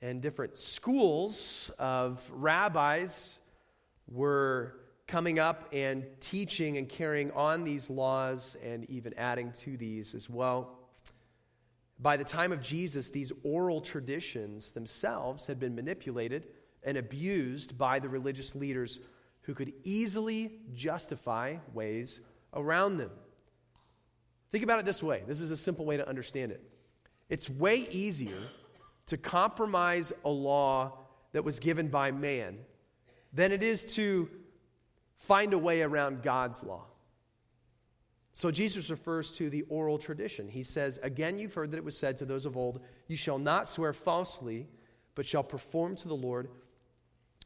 and 0.00 0.22
different 0.22 0.56
schools 0.56 1.72
of 1.78 2.28
rabbis 2.32 3.40
were 4.06 4.77
coming 5.08 5.38
up 5.38 5.66
and 5.72 6.04
teaching 6.20 6.76
and 6.76 6.88
carrying 6.88 7.32
on 7.32 7.64
these 7.64 7.88
laws 7.88 8.56
and 8.62 8.88
even 8.90 9.14
adding 9.14 9.50
to 9.52 9.76
these 9.76 10.14
as 10.14 10.28
well. 10.28 10.78
By 11.98 12.16
the 12.16 12.24
time 12.24 12.52
of 12.52 12.60
Jesus, 12.60 13.08
these 13.08 13.32
oral 13.42 13.80
traditions 13.80 14.72
themselves 14.72 15.46
had 15.46 15.58
been 15.58 15.74
manipulated 15.74 16.46
and 16.84 16.96
abused 16.96 17.76
by 17.76 17.98
the 17.98 18.08
religious 18.08 18.54
leaders 18.54 19.00
who 19.42 19.54
could 19.54 19.72
easily 19.82 20.60
justify 20.74 21.56
ways 21.72 22.20
around 22.52 22.98
them. 22.98 23.10
Think 24.52 24.62
about 24.62 24.78
it 24.78 24.84
this 24.84 25.02
way 25.02 25.22
this 25.26 25.40
is 25.40 25.50
a 25.50 25.56
simple 25.56 25.86
way 25.86 25.96
to 25.96 26.06
understand 26.06 26.52
it. 26.52 26.62
It's 27.30 27.48
way 27.48 27.88
easier 27.90 28.38
to 29.06 29.16
compromise 29.16 30.12
a 30.24 30.30
law 30.30 30.98
that 31.32 31.44
was 31.44 31.58
given 31.58 31.88
by 31.88 32.10
man 32.10 32.58
than 33.32 33.52
it 33.52 33.62
is 33.62 33.84
to 33.96 34.30
find 35.18 35.52
a 35.52 35.58
way 35.58 35.82
around 35.82 36.22
God's 36.22 36.62
law. 36.62 36.86
So 38.32 38.50
Jesus 38.52 38.88
refers 38.88 39.32
to 39.32 39.50
the 39.50 39.62
oral 39.62 39.98
tradition. 39.98 40.48
He 40.48 40.62
says, 40.62 40.98
Again, 41.02 41.38
you've 41.38 41.54
heard 41.54 41.72
that 41.72 41.78
it 41.78 41.84
was 41.84 41.98
said 41.98 42.18
to 42.18 42.24
those 42.24 42.46
of 42.46 42.56
old, 42.56 42.80
You 43.08 43.16
shall 43.16 43.38
not 43.38 43.68
swear 43.68 43.92
falsely, 43.92 44.68
but 45.16 45.26
shall 45.26 45.42
perform 45.42 45.96
to 45.96 46.08
the 46.08 46.14
Lord 46.14 46.48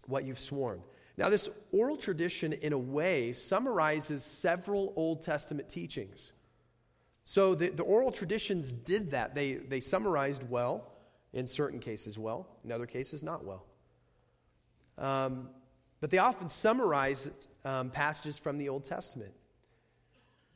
what 0.07 0.25
you've 0.25 0.39
sworn. 0.39 0.83
Now, 1.17 1.29
this 1.29 1.49
oral 1.73 1.97
tradition, 1.97 2.53
in 2.53 2.73
a 2.73 2.79
way, 2.79 3.33
summarizes 3.33 4.25
several 4.25 4.93
Old 4.97 5.23
Testament 5.23 5.69
teachings. 5.69 6.33
So 7.25 7.55
the, 7.55 7.69
the 7.69 7.83
oral 7.83 8.11
traditions 8.11 8.73
did 8.73 9.11
that. 9.13 9.35
They, 9.35 9.55
they 9.55 9.81
summarized 9.81 10.43
well 10.49 10.93
in 11.33 11.47
certain 11.47 11.81
cases 11.81 12.19
well, 12.19 12.49
in 12.65 12.73
other 12.73 12.87
cases 12.87 13.23
not 13.23 13.45
well. 13.45 13.65
Um, 14.99 15.49
but 16.03 16.11
they 16.11 16.19
often 16.19 16.49
summarize 16.49 17.31
um, 17.65 17.89
passages 17.89 18.37
from 18.37 18.59
the 18.59 18.69
Old 18.69 18.83
Testament. 18.85 19.31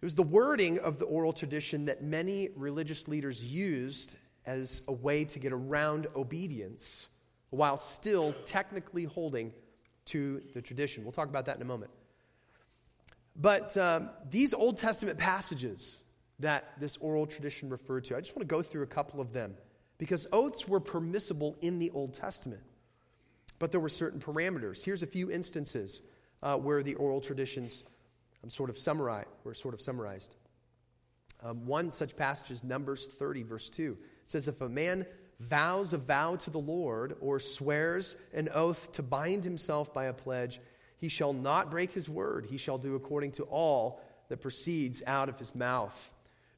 It 0.02 0.04
was 0.04 0.16
the 0.16 0.24
wording 0.24 0.80
of 0.80 0.98
the 0.98 1.04
oral 1.04 1.32
tradition 1.32 1.84
that 1.84 2.02
many 2.02 2.50
religious 2.56 3.06
leaders 3.06 3.44
used 3.44 4.16
as 4.44 4.82
a 4.88 4.92
way 4.92 5.24
to 5.24 5.38
get 5.38 5.52
around 5.52 6.08
obedience 6.16 7.08
while 7.50 7.76
still 7.76 8.34
technically 8.44 9.04
holding 9.04 9.52
to 10.06 10.42
the 10.52 10.60
tradition. 10.60 11.04
We'll 11.04 11.12
talk 11.12 11.28
about 11.28 11.46
that 11.46 11.54
in 11.54 11.62
a 11.62 11.66
moment. 11.66 11.92
But 13.36 13.76
um, 13.76 14.10
these 14.28 14.52
Old 14.52 14.78
Testament 14.78 15.16
passages 15.16 16.02
that 16.40 16.72
this 16.80 16.96
oral 16.96 17.24
tradition 17.24 17.70
referred 17.70 18.02
to, 18.06 18.16
I 18.16 18.20
just 18.20 18.34
want 18.34 18.48
to 18.48 18.52
go 18.52 18.62
through 18.62 18.82
a 18.82 18.88
couple 18.88 19.20
of 19.20 19.32
them 19.32 19.54
because 19.98 20.26
oaths 20.32 20.66
were 20.66 20.80
permissible 20.80 21.56
in 21.60 21.78
the 21.78 21.90
Old 21.90 22.14
Testament, 22.14 22.62
but 23.58 23.70
there 23.70 23.80
were 23.80 23.88
certain 23.88 24.20
parameters. 24.20 24.84
Here's 24.84 25.02
a 25.02 25.06
few 25.06 25.30
instances 25.30 26.02
uh, 26.42 26.56
where 26.56 26.82
the 26.82 26.94
oral 26.94 27.20
traditions 27.20 27.84
um, 28.42 28.50
sort 28.50 28.70
of 28.70 28.78
summarize, 28.78 29.26
were 29.44 29.54
sort 29.54 29.74
of 29.74 29.80
summarized. 29.80 30.36
Um, 31.42 31.66
one 31.66 31.90
such 31.90 32.16
passage 32.16 32.50
is 32.50 32.64
Numbers 32.64 33.06
30, 33.06 33.42
verse 33.42 33.68
2. 33.70 33.96
It 34.00 34.30
says, 34.30 34.48
If 34.48 34.60
a 34.60 34.68
man 34.68 35.06
vows 35.40 35.92
a 35.92 35.98
vow 35.98 36.36
to 36.36 36.50
the 36.50 36.58
Lord 36.58 37.16
or 37.20 37.38
swears 37.38 38.16
an 38.32 38.48
oath 38.54 38.92
to 38.92 39.02
bind 39.02 39.44
himself 39.44 39.92
by 39.92 40.04
a 40.04 40.12
pledge, 40.12 40.60
he 40.98 41.08
shall 41.08 41.32
not 41.32 41.70
break 41.70 41.92
his 41.92 42.08
word. 42.08 42.46
He 42.46 42.56
shall 42.56 42.78
do 42.78 42.94
according 42.94 43.32
to 43.32 43.44
all 43.44 44.00
that 44.28 44.40
proceeds 44.40 45.02
out 45.06 45.28
of 45.28 45.38
his 45.38 45.54
mouth. 45.54 46.12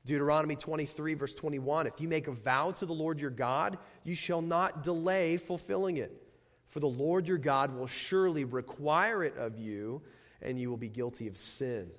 Deuteronomy 0.04 0.56
23, 0.56 1.14
verse 1.14 1.34
21 1.34 1.86
If 1.86 2.00
you 2.00 2.08
make 2.08 2.28
a 2.28 2.32
vow 2.32 2.70
to 2.70 2.86
the 2.86 2.94
Lord 2.94 3.20
your 3.20 3.30
God, 3.30 3.78
you 4.04 4.14
shall 4.14 4.40
not 4.40 4.82
delay 4.82 5.36
fulfilling 5.36 5.96
it. 5.96 6.27
For 6.68 6.80
the 6.80 6.86
Lord 6.86 7.26
your 7.26 7.38
God 7.38 7.74
will 7.74 7.86
surely 7.86 8.44
require 8.44 9.24
it 9.24 9.36
of 9.36 9.58
you, 9.58 10.02
and 10.40 10.60
you 10.60 10.70
will 10.70 10.76
be 10.76 10.88
guilty 10.88 11.26
of 11.26 11.38
sin. 11.38 11.90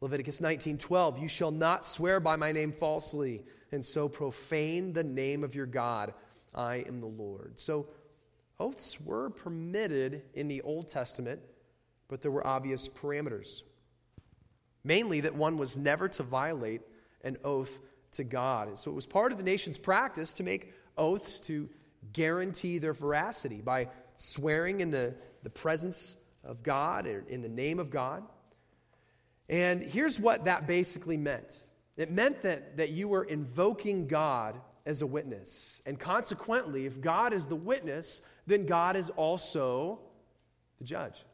Leviticus 0.00 0.40
19:12 0.40 1.20
You 1.20 1.28
shall 1.28 1.50
not 1.50 1.86
swear 1.86 2.20
by 2.20 2.36
my 2.36 2.52
name 2.52 2.72
falsely 2.72 3.44
and 3.72 3.84
so 3.84 4.08
profane 4.08 4.92
the 4.92 5.04
name 5.04 5.44
of 5.44 5.54
your 5.54 5.66
God. 5.66 6.14
I 6.54 6.76
am 6.76 7.00
the 7.00 7.06
Lord. 7.06 7.60
So 7.60 7.88
oaths 8.58 9.00
were 9.00 9.30
permitted 9.30 10.22
in 10.34 10.48
the 10.48 10.62
Old 10.62 10.88
Testament, 10.88 11.40
but 12.08 12.22
there 12.22 12.30
were 12.30 12.46
obvious 12.46 12.88
parameters. 12.88 13.62
Mainly 14.82 15.20
that 15.20 15.34
one 15.34 15.58
was 15.58 15.76
never 15.76 16.08
to 16.08 16.22
violate 16.22 16.80
an 17.22 17.36
oath 17.44 17.78
to 18.12 18.24
God. 18.24 18.78
So 18.78 18.90
it 18.90 18.94
was 18.94 19.06
part 19.06 19.30
of 19.30 19.38
the 19.38 19.44
nation's 19.44 19.78
practice 19.78 20.32
to 20.34 20.42
make 20.42 20.72
oaths 20.96 21.38
to 21.40 21.68
guarantee 22.12 22.78
their 22.78 22.92
veracity 22.92 23.60
by 23.60 23.88
swearing 24.16 24.80
in 24.80 24.90
the, 24.90 25.14
the 25.42 25.50
presence 25.50 26.16
of 26.44 26.62
God 26.62 27.06
in 27.06 27.42
the 27.42 27.48
name 27.48 27.78
of 27.78 27.90
God. 27.90 28.22
And 29.48 29.82
here's 29.82 30.20
what 30.20 30.44
that 30.44 30.66
basically 30.66 31.16
meant 31.16 31.66
it 31.96 32.10
meant 32.10 32.42
that, 32.42 32.78
that 32.78 32.90
you 32.90 33.08
were 33.08 33.24
invoking 33.24 34.06
God 34.06 34.58
as 34.86 35.02
a 35.02 35.06
witness. 35.06 35.82
And 35.84 35.98
consequently, 35.98 36.86
if 36.86 37.00
God 37.00 37.34
is 37.34 37.46
the 37.46 37.56
witness, 37.56 38.22
then 38.46 38.64
God 38.64 38.96
is 38.96 39.10
also 39.10 40.00
the 40.78 40.84
judge. 40.84 41.24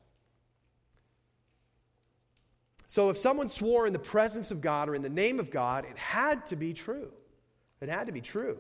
So 2.89 3.11
if 3.11 3.19
someone 3.19 3.49
swore 3.49 3.87
in 3.87 3.93
the 3.93 3.99
presence 3.99 4.51
of 4.51 4.61
God 4.61 4.89
or 4.89 4.95
in 4.95 5.03
the 5.03 5.09
name 5.09 5.39
of 5.39 5.51
God, 5.51 5.85
it 5.85 5.97
had 5.97 6.47
to 6.47 6.57
be 6.57 6.73
true. 6.73 7.13
It 7.81 7.89
had 7.89 8.07
to 8.07 8.13
be 8.13 8.21
true. 8.21 8.59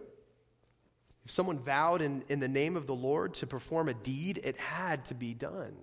If 1.27 1.33
someone 1.33 1.59
vowed 1.59 2.03
in, 2.03 2.23
in 2.29 2.39
the 2.39 2.47
name 2.47 2.77
of 2.77 2.87
the 2.87 2.95
Lord 2.95 3.35
to 3.35 3.49
perform 3.49 3.89
a 3.89 3.95
deed, 3.95 4.41
it 4.45 4.57
had 4.57 5.05
to 5.07 5.15
be 5.15 5.35
done. 5.35 5.75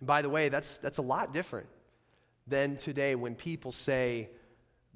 And 0.00 0.06
by 0.06 0.20
the 0.20 0.28
way, 0.28 0.48
that's, 0.48 0.78
that's 0.78 0.98
a 0.98 1.02
lot 1.02 1.32
different 1.32 1.68
than 2.48 2.76
today 2.76 3.14
when 3.14 3.36
people 3.36 3.70
say 3.70 4.28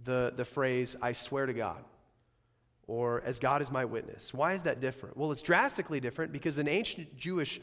the, 0.03 0.33
the 0.35 0.45
phrase, 0.45 0.97
I 1.01 1.13
swear 1.13 1.47
to 1.47 1.53
God, 1.53 1.85
or 2.89 3.23
as 3.25 3.39
God 3.39 3.63
is 3.63 3.71
my 3.71 3.85
witness. 3.85 4.35
Why 4.35 4.55
is 4.55 4.65
that 4.65 4.81
different? 4.81 5.17
Well, 5.17 5.31
it's 5.31 5.43
drastically 5.43 6.01
different 6.01 6.33
because 6.33 6.59
an 6.59 6.67
ancient 6.67 7.17
Jewish 7.17 7.61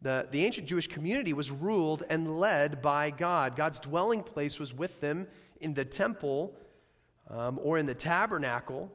the, 0.00 0.28
the 0.30 0.44
ancient 0.44 0.68
Jewish 0.68 0.86
community 0.86 1.32
was 1.32 1.50
ruled 1.50 2.04
and 2.08 2.38
led 2.38 2.80
by 2.80 3.10
God. 3.10 3.56
God's 3.56 3.80
dwelling 3.80 4.22
place 4.22 4.60
was 4.60 4.72
with 4.72 5.00
them 5.00 5.26
in 5.60 5.74
the 5.74 5.84
temple 5.84 6.54
um, 7.28 7.58
or 7.60 7.76
in 7.78 7.86
the 7.86 7.96
tabernacle 7.96 8.92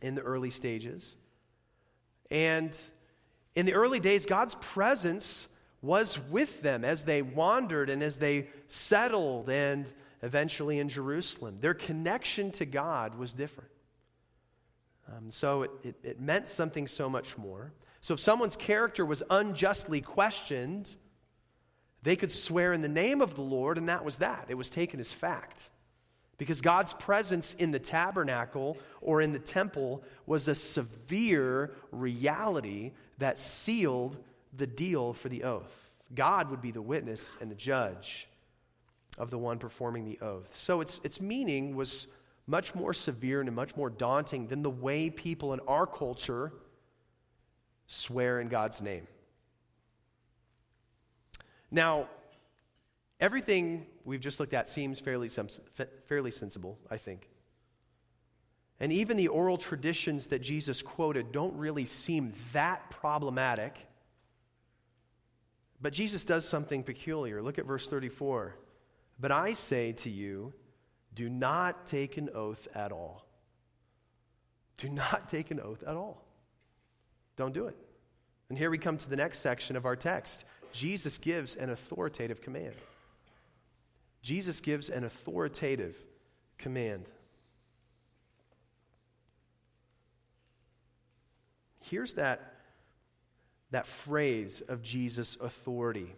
in 0.00 0.14
the 0.14 0.22
early 0.22 0.50
stages. 0.50 1.16
And 2.30 2.76
in 3.54 3.66
the 3.66 3.74
early 3.74 4.00
days, 4.00 4.26
God's 4.26 4.54
presence 4.56 5.48
was 5.82 6.18
with 6.30 6.62
them 6.62 6.84
as 6.84 7.04
they 7.04 7.22
wandered 7.22 7.90
and 7.90 8.02
as 8.02 8.18
they 8.18 8.48
settled 8.68 9.48
and 9.48 9.90
eventually 10.22 10.78
in 10.78 10.88
Jerusalem. 10.88 11.58
Their 11.60 11.74
connection 11.74 12.50
to 12.52 12.66
God 12.66 13.16
was 13.16 13.32
different. 13.32 13.70
Um, 15.08 15.30
so 15.30 15.62
it, 15.62 15.70
it, 15.82 15.96
it 16.02 16.20
meant 16.20 16.46
something 16.46 16.86
so 16.86 17.08
much 17.08 17.36
more. 17.36 17.72
So 18.00 18.14
if 18.14 18.20
someone's 18.20 18.56
character 18.56 19.04
was 19.04 19.22
unjustly 19.28 20.00
questioned, 20.00 20.94
they 22.02 22.16
could 22.16 22.32
swear 22.32 22.72
in 22.72 22.80
the 22.80 22.88
name 22.88 23.20
of 23.20 23.34
the 23.34 23.42
Lord, 23.42 23.76
and 23.76 23.88
that 23.88 24.04
was 24.04 24.18
that. 24.18 24.46
It 24.48 24.54
was 24.54 24.70
taken 24.70 25.00
as 25.00 25.12
fact. 25.12 25.70
Because 26.40 26.62
God's 26.62 26.94
presence 26.94 27.52
in 27.52 27.70
the 27.70 27.78
tabernacle 27.78 28.78
or 29.02 29.20
in 29.20 29.32
the 29.32 29.38
temple 29.38 30.02
was 30.24 30.48
a 30.48 30.54
severe 30.54 31.72
reality 31.92 32.92
that 33.18 33.38
sealed 33.38 34.16
the 34.56 34.66
deal 34.66 35.12
for 35.12 35.28
the 35.28 35.44
oath. 35.44 35.92
God 36.14 36.48
would 36.48 36.62
be 36.62 36.70
the 36.70 36.80
witness 36.80 37.36
and 37.42 37.50
the 37.50 37.54
judge 37.54 38.26
of 39.18 39.28
the 39.28 39.36
one 39.36 39.58
performing 39.58 40.06
the 40.06 40.18
oath. 40.22 40.56
So 40.56 40.80
its, 40.80 40.98
its 41.04 41.20
meaning 41.20 41.76
was 41.76 42.06
much 42.46 42.74
more 42.74 42.94
severe 42.94 43.42
and 43.42 43.54
much 43.54 43.76
more 43.76 43.90
daunting 43.90 44.46
than 44.46 44.62
the 44.62 44.70
way 44.70 45.10
people 45.10 45.52
in 45.52 45.60
our 45.68 45.86
culture 45.86 46.54
swear 47.86 48.40
in 48.40 48.48
God's 48.48 48.80
name. 48.80 49.06
Now, 51.70 52.08
everything 53.20 53.86
we've 54.04 54.20
just 54.20 54.40
looked 54.40 54.54
at 54.54 54.68
seems 54.68 54.98
fairly, 54.98 55.28
fairly 56.06 56.30
sensible, 56.30 56.78
I 56.90 56.96
think. 56.96 57.28
And 58.80 58.92
even 58.92 59.16
the 59.16 59.28
oral 59.28 59.58
traditions 59.58 60.28
that 60.28 60.40
Jesus 60.40 60.80
quoted 60.80 61.32
don't 61.32 61.54
really 61.56 61.84
seem 61.84 62.32
that 62.52 62.90
problematic. 62.90 63.86
But 65.82 65.92
Jesus 65.92 66.24
does 66.24 66.48
something 66.48 66.82
peculiar. 66.82 67.42
Look 67.42 67.58
at 67.58 67.66
verse 67.66 67.88
34. 67.88 68.56
But 69.18 69.32
I 69.32 69.52
say 69.52 69.92
to 69.92 70.10
you, 70.10 70.54
do 71.14 71.28
not 71.28 71.86
take 71.86 72.16
an 72.16 72.30
oath 72.34 72.68
at 72.74 72.90
all. 72.90 73.26
Do 74.78 74.88
not 74.88 75.28
take 75.28 75.50
an 75.50 75.60
oath 75.60 75.82
at 75.86 75.94
all. 75.94 76.24
Don't 77.36 77.52
do 77.52 77.66
it. 77.66 77.76
And 78.48 78.56
here 78.56 78.70
we 78.70 78.78
come 78.78 78.96
to 78.96 79.08
the 79.08 79.16
next 79.16 79.40
section 79.40 79.76
of 79.76 79.84
our 79.84 79.96
text. 79.96 80.44
Jesus 80.72 81.18
gives 81.18 81.54
an 81.54 81.68
authoritative 81.68 82.40
command. 82.40 82.74
Jesus 84.22 84.60
gives 84.60 84.90
an 84.90 85.04
authoritative 85.04 85.96
command. 86.58 87.06
Here's 91.80 92.14
that, 92.14 92.54
that 93.70 93.86
phrase 93.86 94.60
of 94.68 94.82
Jesus' 94.82 95.36
authority 95.40 96.14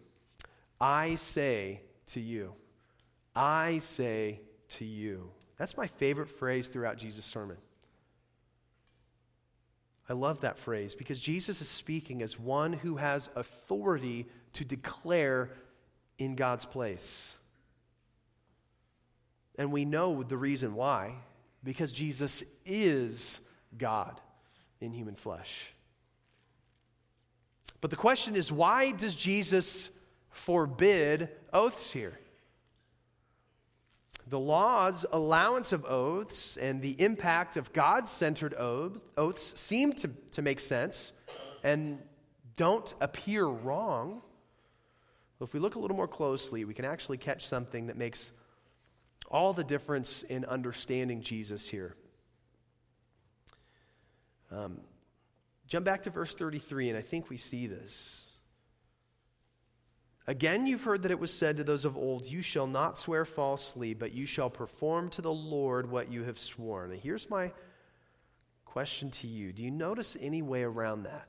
I 0.81 1.15
say 1.15 1.81
to 2.09 2.21
you. 2.21 2.55
I 3.37 3.79
say 3.79 4.41
to 4.71 4.85
you. 4.85 5.31
That's 5.57 5.77
my 5.77 5.87
favorite 5.87 6.29
phrase 6.29 6.67
throughout 6.67 6.99
Jesus' 6.99 7.25
sermon. 7.25 7.57
I 10.09 10.15
love 10.15 10.41
that 10.41 10.59
phrase 10.59 10.95
because 10.95 11.21
Jesus 11.21 11.61
is 11.61 11.69
speaking 11.69 12.21
as 12.21 12.39
one 12.39 12.73
who 12.73 12.97
has 12.97 13.31
authority 13.37 14.27
to 14.55 14.65
declare 14.65 15.51
in 16.19 16.35
God's 16.35 16.67
place. 16.67 17.37
And 19.63 19.71
we 19.71 19.85
know 19.85 20.25
the 20.25 20.37
reason 20.37 20.75
why 20.75 21.15
because 21.63 21.93
Jesus 21.93 22.43
is 22.67 23.39
God 23.79 24.21
in 24.81 24.91
human 24.91 25.15
flesh. 25.15 25.71
But 27.81 27.91
the 27.91 27.97
question 27.97 28.35
is 28.35 28.51
why 28.51 28.91
does 28.91 29.15
Jesus 29.15 29.91
forbid 30.31 31.29
oaths 31.53 31.93
here? 31.93 32.19
The 34.27 34.41
law's 34.41 35.07
allowance 35.13 35.73
of 35.73 35.85
oaths 35.85 36.57
and 36.57 36.83
the 36.83 37.01
impact 37.01 37.57
of 37.57 37.73
God 37.73 38.09
centered 38.09 38.55
oaths 38.55 39.61
seem 39.61 39.93
to, 39.93 40.11
to 40.33 40.43
make 40.43 40.59
sense 40.59 41.13
and 41.63 42.01
don't 42.57 42.93
appear 43.01 43.47
wrong. 43.47 44.23
If 45.41 45.55
we 45.55 45.61
look 45.61 45.77
a 45.77 45.79
little 45.79 45.97
more 45.97 46.09
closely, 46.09 46.65
we 46.65 46.75
can 46.75 46.85
actually 46.85 47.19
catch 47.19 47.47
something 47.47 47.87
that 47.87 47.97
makes 47.97 48.33
all 49.33 49.53
the 49.53 49.65
difference 49.65 50.23
in 50.23 50.45
understanding 50.45 51.23
Jesus 51.23 51.69
here. 51.69 51.97
Um, 54.51 54.79
jump 55.67 55.87
back 55.87 56.03
to 56.03 56.11
verse 56.11 56.35
33, 56.35 56.91
and 56.91 56.99
I 56.99 57.01
think 57.01 57.31
we 57.31 57.39
see 57.39 57.67
this. 57.67 58.29
Again, 60.27 60.67
you've 60.67 60.85
heard 60.85 61.03
that 61.03 61.11
it 61.11 61.19
was 61.19 61.33
said 61.33 61.57
to 61.57 61.65
those 61.65 61.85
of 61.85 61.97
old, 61.97 62.27
You 62.27 62.43
shall 62.43 62.67
not 62.67 62.99
swear 62.99 63.25
falsely, 63.25 63.95
but 63.95 64.13
you 64.13 64.27
shall 64.27 64.51
perform 64.51 65.09
to 65.11 65.23
the 65.23 65.33
Lord 65.33 65.91
what 65.91 66.13
you 66.13 66.25
have 66.25 66.39
sworn. 66.39 66.93
And 66.93 67.01
here's 67.01 67.29
my 67.29 67.53
question 68.65 69.11
to 69.11 69.27
you 69.27 69.53
Do 69.53 69.63
you 69.63 69.71
notice 69.71 70.17
any 70.21 70.43
way 70.43 70.63
around 70.63 71.05
that? 71.05 71.27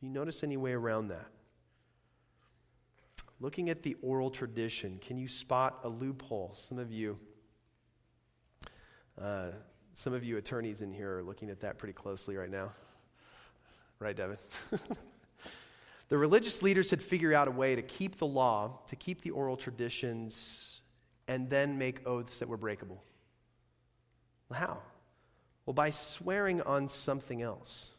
Do 0.00 0.06
you 0.06 0.12
notice 0.12 0.44
any 0.44 0.56
way 0.56 0.72
around 0.72 1.08
that? 1.08 1.28
Looking 3.40 3.70
at 3.70 3.82
the 3.82 3.96
oral 4.02 4.30
tradition, 4.30 4.98
can 4.98 5.16
you 5.16 5.28
spot 5.28 5.80
a 5.84 5.88
loophole? 5.88 6.52
Some 6.54 6.78
of 6.78 6.90
you, 6.90 7.18
uh, 9.20 9.48
some 9.92 10.12
of 10.12 10.24
you 10.24 10.36
attorneys 10.36 10.82
in 10.82 10.92
here 10.92 11.18
are 11.18 11.22
looking 11.22 11.50
at 11.50 11.60
that 11.60 11.78
pretty 11.78 11.94
closely 11.94 12.36
right 12.36 12.50
now. 12.50 12.70
Right, 13.98 14.14
Devin? 14.14 14.36
The 16.08 16.18
religious 16.18 16.62
leaders 16.62 16.90
had 16.90 17.02
figured 17.02 17.34
out 17.34 17.48
a 17.48 17.50
way 17.50 17.74
to 17.74 17.82
keep 17.82 18.18
the 18.18 18.26
law, 18.26 18.78
to 18.88 18.96
keep 18.96 19.22
the 19.22 19.30
oral 19.30 19.56
traditions, 19.56 20.80
and 21.26 21.50
then 21.50 21.78
make 21.78 22.06
oaths 22.06 22.38
that 22.38 22.48
were 22.48 22.56
breakable. 22.56 23.02
How? 24.52 24.78
Well, 25.64 25.74
by 25.74 25.90
swearing 25.90 26.62
on 26.62 26.86
something 26.86 27.42
else. 27.42 27.90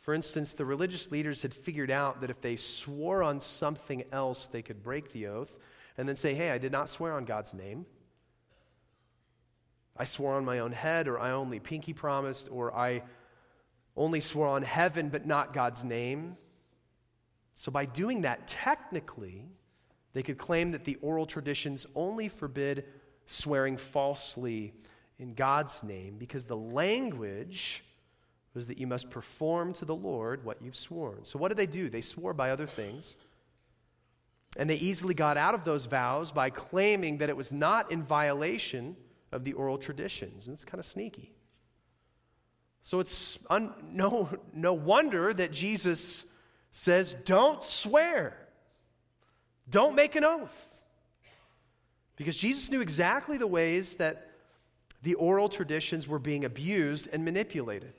For 0.00 0.12
instance, 0.12 0.52
the 0.52 0.66
religious 0.66 1.10
leaders 1.10 1.40
had 1.40 1.54
figured 1.54 1.90
out 1.90 2.20
that 2.20 2.28
if 2.28 2.42
they 2.42 2.56
swore 2.56 3.22
on 3.22 3.40
something 3.40 4.04
else, 4.12 4.46
they 4.48 4.60
could 4.60 4.82
break 4.82 5.12
the 5.12 5.28
oath 5.28 5.56
and 5.96 6.06
then 6.06 6.16
say, 6.16 6.34
Hey, 6.34 6.50
I 6.50 6.58
did 6.58 6.72
not 6.72 6.90
swear 6.90 7.14
on 7.14 7.24
God's 7.24 7.54
name. 7.54 7.86
I 9.96 10.04
swore 10.04 10.34
on 10.34 10.44
my 10.44 10.60
own 10.60 10.72
head, 10.72 11.06
or 11.08 11.18
I 11.18 11.32
only 11.32 11.60
pinky 11.60 11.92
promised, 11.92 12.48
or 12.50 12.74
I 12.74 13.02
only 13.96 14.20
swore 14.20 14.48
on 14.48 14.62
heaven 14.62 15.08
but 15.10 15.26
not 15.26 15.52
God's 15.52 15.84
name. 15.84 16.36
So, 17.54 17.70
by 17.70 17.84
doing 17.84 18.22
that, 18.22 18.48
technically, 18.48 19.44
they 20.14 20.22
could 20.22 20.38
claim 20.38 20.72
that 20.72 20.84
the 20.84 20.96
oral 20.96 21.26
traditions 21.26 21.86
only 21.94 22.28
forbid 22.28 22.84
swearing 23.26 23.76
falsely 23.76 24.72
in 25.18 25.34
God's 25.34 25.82
name 25.82 26.16
because 26.18 26.44
the 26.44 26.56
language 26.56 27.84
was 28.54 28.66
that 28.66 28.78
you 28.78 28.86
must 28.86 29.10
perform 29.10 29.72
to 29.74 29.84
the 29.84 29.94
Lord 29.94 30.44
what 30.44 30.60
you've 30.62 30.76
sworn. 30.76 31.24
So, 31.24 31.38
what 31.38 31.48
did 31.48 31.58
they 31.58 31.66
do? 31.66 31.88
They 31.88 32.00
swore 32.00 32.34
by 32.34 32.50
other 32.50 32.66
things. 32.66 33.16
And 34.56 34.68
they 34.68 34.76
easily 34.76 35.14
got 35.14 35.38
out 35.38 35.54
of 35.54 35.64
those 35.64 35.86
vows 35.86 36.30
by 36.30 36.50
claiming 36.50 37.18
that 37.18 37.30
it 37.30 37.36
was 37.36 37.52
not 37.52 37.90
in 37.90 38.02
violation 38.02 38.96
of 39.32 39.44
the 39.44 39.54
oral 39.54 39.78
traditions. 39.78 40.46
And 40.46 40.54
it's 40.54 40.64
kind 40.64 40.78
of 40.78 40.86
sneaky. 40.86 41.32
So, 42.82 43.00
it's 43.00 43.38
un- 43.48 43.74
no, 43.92 44.28
no 44.52 44.72
wonder 44.72 45.32
that 45.32 45.52
Jesus 45.52 46.24
says, 46.70 47.14
don't 47.24 47.62
swear, 47.62 48.36
don't 49.68 49.94
make 49.94 50.16
an 50.16 50.24
oath. 50.24 50.68
Because 52.16 52.36
Jesus 52.36 52.70
knew 52.70 52.80
exactly 52.80 53.38
the 53.38 53.46
ways 53.46 53.96
that 53.96 54.28
the 55.02 55.14
oral 55.14 55.48
traditions 55.48 56.06
were 56.06 56.18
being 56.18 56.44
abused 56.44 57.08
and 57.12 57.24
manipulated. 57.24 57.94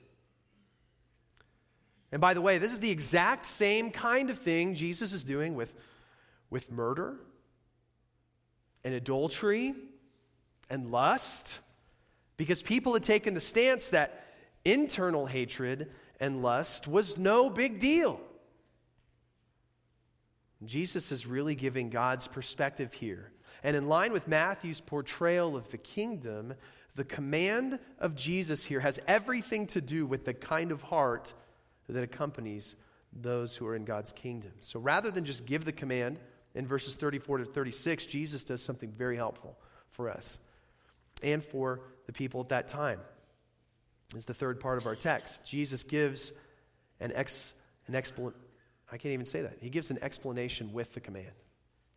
And 2.12 2.22
by 2.22 2.34
the 2.34 2.42
way, 2.42 2.60
this 2.60 2.72
is 2.72 2.80
the 2.80 2.92
exact 2.92 3.46
same 3.46 3.90
kind 3.90 4.30
of 4.30 4.38
thing 4.38 4.76
Jesus 4.76 5.14
is 5.14 5.24
doing 5.24 5.56
with, 5.56 5.74
with 6.50 6.72
murder 6.72 7.18
and 8.84 8.94
adultery 8.94 9.74
and 10.74 10.92
lust, 10.92 11.60
because 12.36 12.64
people 12.64 12.96
had 12.96 13.04
taken 13.04 13.36
the 13.36 13.40
stance 13.40 13.92
that 13.92 14.26
internal 14.66 15.28
hatred 15.28 15.92
and 16.20 16.42
lust 16.42 16.88
was 16.88 17.16
no 17.16 17.48
big 17.48 17.80
deal. 17.80 18.20
Jesus 20.66 21.12
is 21.12 21.28
really 21.28 21.54
giving 21.54 21.92
God's 21.92 22.28
perspective 22.28 22.92
here. 22.94 23.32
And 23.62 23.78
in 23.78 23.88
line 23.88 24.14
with 24.14 24.28
Matthew's 24.28 24.82
portrayal 24.82 25.56
of 25.56 25.70
the 25.70 25.78
kingdom, 25.78 26.56
The 26.96 27.04
command 27.04 27.80
of 28.00 28.16
Jesus 28.16 28.66
here 28.66 28.80
has 28.80 29.00
everything 29.08 29.66
to 29.68 29.82
do 29.82 30.06
with 30.06 30.26
the 30.26 30.34
kind 30.34 30.72
of 30.72 30.84
heart 30.84 31.34
that 31.90 32.04
accompanies 32.04 32.76
those 33.12 33.56
who 33.56 33.66
are 33.68 33.76
in 33.76 33.84
God's 33.84 34.12
kingdom. 34.14 34.52
So 34.62 34.80
rather 34.80 35.10
than 35.10 35.26
just 35.26 35.46
give 35.46 35.66
the 35.66 35.72
command 35.72 36.20
in 36.54 36.68
verses 36.68 36.96
34 36.96 37.40
to 37.40 37.46
36, 37.46 38.06
Jesus 38.06 38.44
does 38.44 38.62
something 38.62 38.92
very 38.92 39.16
helpful 39.16 39.58
for 39.90 40.10
us 40.10 40.40
and 41.24 41.44
for 41.44 41.82
the 42.06 42.14
people 42.14 42.42
at 42.42 42.50
that 42.50 42.68
time. 42.68 43.00
Is 44.16 44.26
the 44.26 44.34
third 44.34 44.60
part 44.60 44.78
of 44.78 44.86
our 44.86 44.96
text. 44.96 45.50
Jesus 45.50 45.82
gives 45.84 46.32
an 47.00 47.12
ex 47.14 47.54
an 47.88 47.96
explanation. 47.96 48.40
I 48.92 48.98
can't 48.98 49.14
even 49.14 49.26
say 49.26 49.42
that. 49.42 49.58
He 49.60 49.70
gives 49.70 49.90
an 49.90 49.98
explanation 50.04 50.72
with 50.72 50.94
the 50.94 51.00
command. 51.00 51.32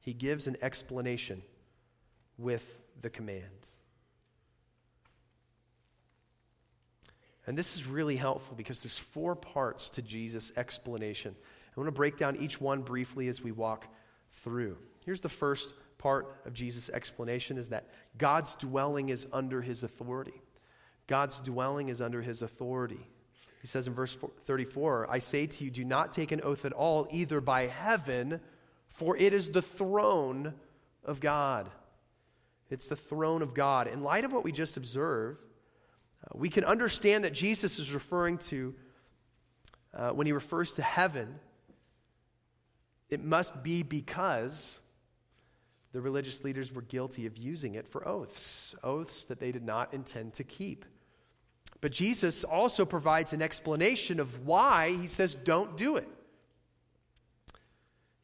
He 0.01 0.15
gives 0.15 0.47
an 0.47 0.57
explanation 0.63 1.43
with 2.39 2.79
the 3.01 3.11
command. 3.11 3.43
And 7.47 7.57
this 7.57 7.77
is 7.77 7.87
really 7.87 8.17
helpful 8.17 8.57
because 8.57 8.81
there's 8.81 8.99
four 8.99 9.37
parts 9.37 9.91
to 9.91 10.03
Jesus' 10.03 10.53
explanation. 10.57 11.37
I 11.77 11.81
want 11.81 11.89
to 11.89 11.93
break 11.93 12.17
down 12.17 12.37
each 12.37 12.61
one 12.61 12.83
briefly 12.83 13.29
as 13.29 13.43
we 13.43 13.53
walk 13.53 13.87
through. 14.33 14.79
Here's 15.05 15.21
the 15.21 15.29
first 15.29 15.75
part 15.99 16.41
of 16.45 16.53
Jesus' 16.53 16.91
explanation 16.91 17.59
is 17.59 17.69
that 17.71 17.89
God's 18.19 18.55
dwelling 18.55 19.09
is 19.09 19.27
under 19.33 19.63
his 19.63 19.83
authority. 19.83 20.43
God's 21.07 21.41
dwelling 21.41 21.89
is 21.89 22.01
under 22.01 22.23
his 22.23 22.43
authority. 22.43 23.07
He 23.61 23.67
says 23.67 23.87
in 23.87 23.95
verse 23.95 24.17
34, 24.45 25.09
I 25.11 25.19
say 25.19 25.47
to 25.47 25.65
you, 25.65 25.71
do 25.71 25.85
not 25.85 26.13
take 26.13 26.33
an 26.33 26.41
oath 26.43 26.65
at 26.65 26.73
all, 26.73 27.09
either 27.11 27.41
by 27.41 27.67
heaven, 27.67 28.41
for 28.89 29.17
it 29.17 29.33
is 29.33 29.51
the 29.51 29.63
throne 29.63 30.55
of 31.05 31.21
God. 31.21 31.71
It's 32.71 32.89
the 32.89 32.97
throne 32.97 33.43
of 33.43 33.55
God. 33.55 33.87
In 33.87 34.03
light 34.03 34.25
of 34.25 34.33
what 34.33 34.45
we 34.45 34.53
just 34.53 34.77
observed, 34.77 35.41
uh, 36.25 36.39
we 36.39 36.49
can 36.49 36.65
understand 36.65 37.25
that 37.25 37.33
Jesus 37.33 37.79
is 37.79 37.95
referring 37.95 38.39
to, 38.39 38.75
uh, 39.95 40.11
when 40.11 40.27
he 40.27 40.33
refers 40.33 40.73
to 40.73 40.83
heaven, 40.83 41.39
it 43.09 43.23
must 43.23 43.63
be 43.63 43.83
because 43.83 44.81
the 45.97 46.03
religious 46.03 46.45
leaders 46.45 46.75
were 46.75 46.83
guilty 46.83 47.25
of 47.25 47.39
using 47.39 47.75
it 47.75 47.89
for 47.89 48.07
oaths, 48.07 48.75
oaths 48.85 49.25
that 49.25 49.41
they 49.41 49.51
did 49.51 49.65
not 49.65 49.95
intend 49.95 50.35
to 50.35 50.45
keep. 50.45 50.85
But 51.81 51.91
Jesus 51.91 52.45
also 52.45 52.85
provides 52.85 53.33
an 53.33 53.41
explanation 53.41 54.21
of 54.21 54.47
why 54.47 54.91
he 54.91 55.07
says, 55.07 55.35
don't 55.35 55.75
do 55.75 55.97
it. 55.97 56.07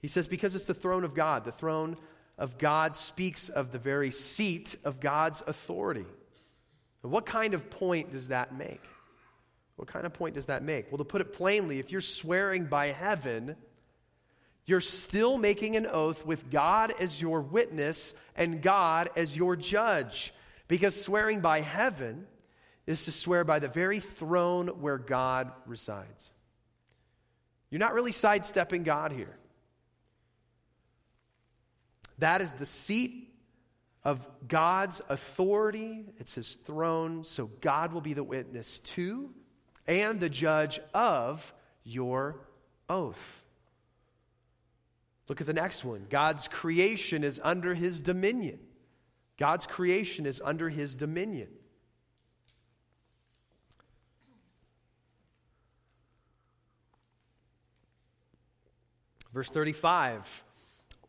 He 0.02 0.08
says, 0.08 0.28
because 0.28 0.54
it's 0.54 0.66
the 0.66 0.74
throne 0.74 1.02
of 1.02 1.14
God. 1.14 1.44
The 1.44 1.50
throne 1.52 1.96
of 2.36 2.58
God 2.58 2.94
speaks 2.94 3.48
of 3.48 3.72
the 3.72 3.78
very 3.78 4.10
seat 4.10 4.76
of 4.84 5.00
God's 5.00 5.42
authority. 5.46 6.04
And 7.02 7.10
what 7.10 7.24
kind 7.24 7.54
of 7.54 7.70
point 7.70 8.10
does 8.12 8.28
that 8.28 8.54
make? 8.54 8.84
What 9.76 9.88
kind 9.88 10.04
of 10.04 10.12
point 10.12 10.34
does 10.34 10.44
that 10.46 10.62
make? 10.62 10.92
Well, 10.92 10.98
to 10.98 11.04
put 11.04 11.22
it 11.22 11.32
plainly, 11.32 11.78
if 11.78 11.90
you're 11.90 12.02
swearing 12.02 12.66
by 12.66 12.88
heaven, 12.88 13.56
you're 14.64 14.80
still 14.80 15.38
making 15.38 15.76
an 15.76 15.86
oath 15.86 16.24
with 16.24 16.50
God 16.50 16.92
as 17.00 17.20
your 17.20 17.40
witness 17.40 18.14
and 18.36 18.62
God 18.62 19.10
as 19.16 19.36
your 19.36 19.56
judge. 19.56 20.32
Because 20.68 21.00
swearing 21.00 21.40
by 21.40 21.60
heaven 21.60 22.26
is 22.86 23.04
to 23.04 23.12
swear 23.12 23.44
by 23.44 23.58
the 23.58 23.68
very 23.68 24.00
throne 24.00 24.68
where 24.68 24.98
God 24.98 25.50
resides. 25.66 26.32
You're 27.70 27.80
not 27.80 27.94
really 27.94 28.12
sidestepping 28.12 28.82
God 28.82 29.12
here. 29.12 29.36
That 32.18 32.40
is 32.40 32.52
the 32.52 32.66
seat 32.66 33.34
of 34.04 34.28
God's 34.46 35.00
authority, 35.08 36.04
it's 36.18 36.34
his 36.34 36.52
throne, 36.52 37.24
so 37.24 37.48
God 37.60 37.92
will 37.92 38.00
be 38.00 38.14
the 38.14 38.24
witness 38.24 38.80
to 38.80 39.30
and 39.86 40.20
the 40.20 40.28
judge 40.28 40.80
of 40.92 41.52
your 41.84 42.40
oath. 42.88 43.41
Look 45.28 45.40
at 45.40 45.46
the 45.46 45.52
next 45.52 45.84
one. 45.84 46.06
God's 46.10 46.48
creation 46.48 47.24
is 47.24 47.40
under 47.42 47.74
his 47.74 48.00
dominion. 48.00 48.58
God's 49.38 49.66
creation 49.66 50.26
is 50.26 50.40
under 50.44 50.68
his 50.68 50.94
dominion. 50.94 51.48
Verse 59.32 59.48
35 59.48 60.44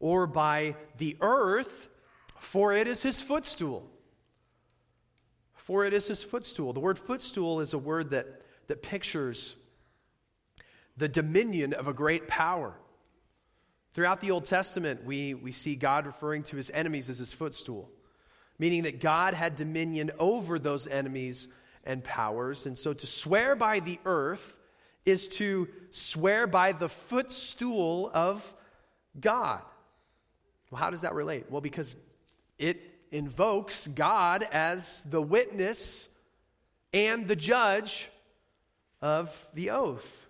or 0.04 0.28
by 0.28 0.76
the 0.98 1.16
earth, 1.22 1.88
for 2.38 2.74
it 2.74 2.90
is 2.90 3.02
his 3.04 3.22
footstool. 3.22 3.90
For 5.54 5.86
it 5.86 5.94
is 5.94 6.08
his 6.10 6.22
footstool. 6.22 6.74
The 6.74 6.82
word 6.82 7.00
footstool 7.00 7.62
is 7.62 7.72
a 7.72 7.78
word 7.78 8.10
that, 8.10 8.42
that 8.68 8.84
pictures 8.84 9.56
the 10.98 11.08
dominion 11.08 11.72
of 11.72 11.88
a 11.88 11.94
great 11.94 12.28
power. 12.28 12.76
Throughout 13.94 14.22
the 14.22 14.32
Old 14.32 14.46
Testament, 14.46 15.06
we, 15.06 15.36
we 15.36 15.52
see 15.52 15.76
God 15.76 16.06
referring 16.08 16.44
to 16.44 16.56
his 16.56 16.72
enemies 16.72 17.10
as 17.10 17.20
his 17.20 17.32
footstool, 17.32 17.92
meaning 18.58 18.84
that 18.84 19.00
God 19.00 19.36
had 19.36 19.56
dominion 19.56 20.12
over 20.18 20.58
those 20.58 20.88
enemies 20.88 21.48
and 21.84 22.04
powers. 22.04 22.66
And 22.66 22.78
so 22.78 22.94
to 22.94 23.06
swear 23.06 23.56
by 23.56 23.80
the 23.80 24.00
earth 24.04 24.58
is 25.06 25.28
to 25.28 25.68
swear 25.92 26.48
by 26.48 26.72
the 26.72 26.90
footstool 26.90 28.10
of 28.14 28.54
God. 29.20 29.62
Well, 30.72 30.80
how 30.80 30.90
does 30.90 31.02
that 31.02 31.14
relate? 31.14 31.46
Well, 31.52 31.62
because 31.62 31.96
it 32.58 32.82
invokes 33.12 33.86
God 33.86 34.48
as 34.52 35.04
the 35.04 35.22
witness 35.22 36.10
and 36.94 37.28
the 37.28 37.36
judge 37.36 38.10
of 39.02 39.50
the 39.54 39.70
oath. 39.70 40.26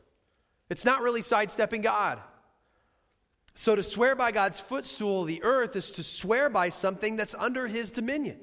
It's 0.70 0.84
not 0.84 1.02
really 1.02 1.22
sidestepping 1.22 1.82
God. 1.82 2.20
So 3.56 3.76
to 3.76 3.84
swear 3.84 4.16
by 4.16 4.32
God's 4.32 4.60
footstool, 4.60 5.24
the 5.24 5.44
earth, 5.44 5.76
is 5.76 5.92
to 5.92 6.04
swear 6.04 6.50
by 6.50 6.70
something 6.70 7.16
that's 7.16 7.36
under 7.36 7.68
his 7.68 7.92
dominion. 7.92 8.40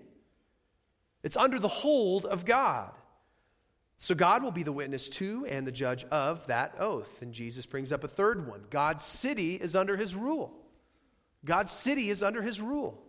It's 1.23 1.37
under 1.37 1.59
the 1.59 1.69
hold 1.69 2.27
of 2.27 2.45
God. 2.45 2.93
So 3.99 4.15
God 4.15 4.43
will 4.43 4.51
be 4.51 4.63
the 4.63 4.73
witness 4.73 5.09
to 5.11 5.45
and 5.47 5.67
the 5.67 5.73
judge 5.73 6.05
of 6.05 6.47
that 6.47 6.77
oath. 6.79 7.21
And 7.21 7.35
Jesus 7.35 7.67
brings 7.67 7.93
up 7.93 8.03
a 8.03 8.09
third 8.09 8.47
one 8.47 8.65
God's 8.71 9.05
city 9.05 9.57
is 9.57 9.77
under 9.77 9.97
his 9.97 10.15
rule. 10.15 10.57
God's 11.45 11.73
city 11.73 12.09
is 12.09 12.23
under 12.23 12.41
his 12.41 12.61
rule. 12.61 13.03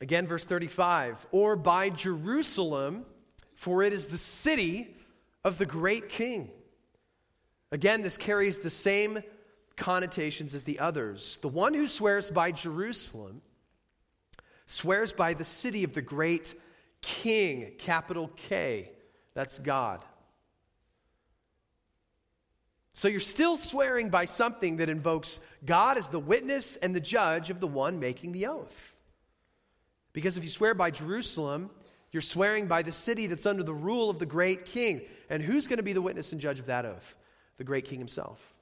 Again, 0.00 0.26
verse 0.26 0.44
35 0.44 1.26
or 1.32 1.56
by 1.56 1.90
Jerusalem, 1.90 3.06
for 3.58 3.82
it 3.82 3.92
is 3.92 4.06
the 4.06 4.18
city 4.18 4.86
of 5.42 5.58
the 5.58 5.66
great 5.66 6.08
king. 6.08 6.48
Again, 7.72 8.02
this 8.02 8.16
carries 8.16 8.60
the 8.60 8.70
same 8.70 9.20
connotations 9.76 10.54
as 10.54 10.62
the 10.62 10.78
others. 10.78 11.40
The 11.42 11.48
one 11.48 11.74
who 11.74 11.88
swears 11.88 12.30
by 12.30 12.52
Jerusalem 12.52 13.42
swears 14.66 15.12
by 15.12 15.34
the 15.34 15.42
city 15.44 15.82
of 15.82 15.92
the 15.92 16.00
great 16.00 16.54
king, 17.02 17.72
capital 17.78 18.30
K. 18.36 18.92
That's 19.34 19.58
God. 19.58 20.04
So 22.92 23.08
you're 23.08 23.18
still 23.18 23.56
swearing 23.56 24.08
by 24.08 24.26
something 24.26 24.76
that 24.76 24.88
invokes 24.88 25.40
God 25.66 25.98
as 25.98 26.06
the 26.06 26.20
witness 26.20 26.76
and 26.76 26.94
the 26.94 27.00
judge 27.00 27.50
of 27.50 27.58
the 27.58 27.66
one 27.66 27.98
making 27.98 28.30
the 28.30 28.46
oath. 28.46 28.94
Because 30.12 30.38
if 30.38 30.44
you 30.44 30.50
swear 30.50 30.74
by 30.74 30.92
Jerusalem, 30.92 31.70
you're 32.18 32.22
swearing 32.22 32.66
by 32.66 32.82
the 32.82 32.90
city 32.90 33.28
that's 33.28 33.46
under 33.46 33.62
the 33.62 33.72
rule 33.72 34.10
of 34.10 34.18
the 34.18 34.26
great 34.26 34.64
king. 34.64 35.02
And 35.30 35.40
who's 35.40 35.68
going 35.68 35.76
to 35.76 35.84
be 35.84 35.92
the 35.92 36.02
witness 36.02 36.32
and 36.32 36.40
judge 36.40 36.58
of 36.58 36.66
that 36.66 36.84
oath? 36.84 37.14
The 37.58 37.62
great 37.62 37.84
king 37.84 38.00
himself. 38.00 38.56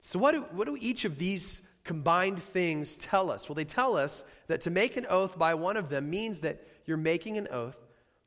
So, 0.00 0.18
what 0.18 0.32
do, 0.32 0.42
what 0.50 0.66
do 0.66 0.76
each 0.78 1.06
of 1.06 1.16
these 1.16 1.62
combined 1.84 2.42
things 2.42 2.98
tell 2.98 3.30
us? 3.30 3.48
Well, 3.48 3.54
they 3.54 3.64
tell 3.64 3.96
us 3.96 4.26
that 4.46 4.60
to 4.62 4.70
make 4.70 4.98
an 4.98 5.06
oath 5.08 5.38
by 5.38 5.54
one 5.54 5.78
of 5.78 5.88
them 5.88 6.10
means 6.10 6.40
that 6.40 6.60
you're 6.84 6.98
making 6.98 7.38
an 7.38 7.48
oath 7.50 7.78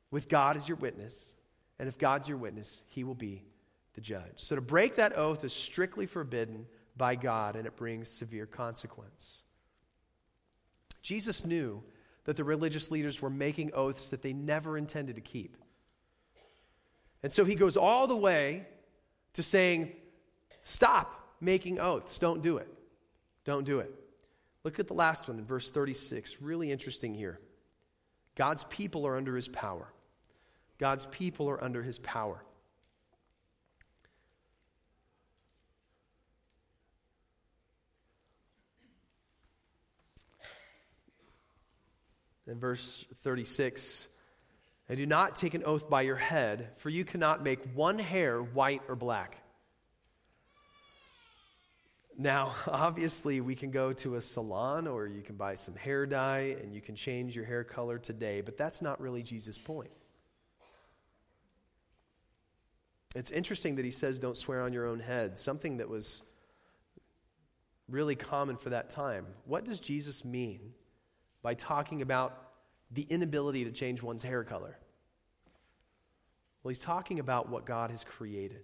with 0.10 0.29
God 0.29 0.58
as 0.58 0.67
your 0.67 0.77
witness. 0.77 1.36
And 1.77 1.88
if 1.88 1.99
God's 1.99 2.27
your 2.27 2.39
witness, 2.39 2.82
he 2.88 3.03
will 3.03 3.13
be 3.13 3.43
the 3.93 4.01
judge. 4.01 4.38
So, 4.38 4.55
to 4.55 4.62
break 4.62 4.95
that 4.95 5.15
oath 5.15 5.43
is 5.43 5.53
strictly 5.53 6.08
forbidden 6.08 6.65
by 6.97 7.13
God, 7.13 7.55
and 7.55 7.67
it 7.67 7.75
brings 7.75 8.10
severe 8.10 8.47
consequence. 8.47 9.43
Jesus 11.03 11.45
knew 11.45 11.84
that 12.29 12.35
the 12.35 12.43
religious 12.43 12.91
leaders 12.91 13.19
were 13.23 13.29
making 13.31 13.73
oaths 13.73 14.09
that 14.09 14.21
they 14.21 14.33
never 14.33 14.77
intended 14.77 15.15
to 15.15 15.21
keep. 15.21 15.57
And 17.23 17.33
so 17.33 17.43
he 17.43 17.55
goes 17.55 17.75
all 17.75 18.05
the 18.05 18.15
way 18.15 18.67
to 19.33 19.41
saying, 19.41 19.93
Stop 20.61 21.19
making 21.41 21.79
oaths. 21.79 22.19
Don't 22.19 22.43
do 22.43 22.57
it. 22.57 22.71
Don't 23.45 23.63
do 23.63 23.79
it. 23.79 23.91
Look 24.63 24.79
at 24.79 24.85
the 24.85 24.93
last 24.93 25.27
one 25.27 25.39
in 25.39 25.43
verse 25.43 25.71
36. 25.71 26.39
Really 26.39 26.71
interesting 26.71 27.15
here. 27.15 27.39
God's 28.35 28.63
people 28.65 29.07
are 29.07 29.17
under 29.17 29.35
his 29.35 29.47
power. 29.47 29.91
God's 30.77 31.07
people 31.07 31.49
are 31.49 31.63
under 31.63 31.81
his 31.81 31.97
power. 31.97 32.43
In 42.49 42.59
verse 42.59 43.05
36, 43.23 44.07
and 44.88 44.97
do 44.97 45.05
not 45.05 45.35
take 45.35 45.53
an 45.53 45.63
oath 45.65 45.88
by 45.88 46.01
your 46.01 46.15
head, 46.15 46.71
for 46.77 46.89
you 46.89 47.05
cannot 47.05 47.43
make 47.43 47.59
one 47.75 47.99
hair 47.99 48.41
white 48.41 48.81
or 48.88 48.95
black. 48.95 49.38
Now, 52.17 52.55
obviously, 52.67 53.39
we 53.39 53.53
can 53.53 53.69
go 53.69 53.93
to 53.93 54.15
a 54.15 54.21
salon 54.21 54.88
or 54.88 55.05
you 55.05 55.21
can 55.21 55.35
buy 55.35 55.55
some 55.55 55.75
hair 55.75 56.07
dye 56.07 56.55
and 56.59 56.73
you 56.73 56.81
can 56.81 56.95
change 56.95 57.35
your 57.35 57.45
hair 57.45 57.63
color 57.63 57.99
today, 57.99 58.41
but 58.41 58.57
that's 58.57 58.81
not 58.81 58.99
really 58.99 59.21
Jesus' 59.21 59.59
point. 59.59 59.91
It's 63.15 63.29
interesting 63.29 63.75
that 63.75 63.85
he 63.85 63.91
says, 63.91 64.17
don't 64.17 64.38
swear 64.38 64.63
on 64.63 64.73
your 64.73 64.88
own 64.88 64.99
head, 64.99 65.38
something 65.38 65.77
that 65.77 65.89
was 65.89 66.23
really 67.88 68.15
common 68.15 68.57
for 68.57 68.71
that 68.71 68.89
time. 68.89 69.27
What 69.45 69.65
does 69.65 69.79
Jesus 69.79 70.25
mean 70.25 70.73
by 71.41 71.54
talking 71.54 72.02
about 72.02 72.52
the 72.91 73.04
inability 73.04 73.65
to 73.65 73.71
change 73.71 74.02
one's 74.02 74.23
hair 74.23 74.43
color? 74.43 74.78
Well, 76.63 76.69
he's 76.69 76.80
talking 76.80 77.19
about 77.19 77.49
what 77.49 77.65
God 77.65 77.91
has 77.91 78.04
created. 78.04 78.63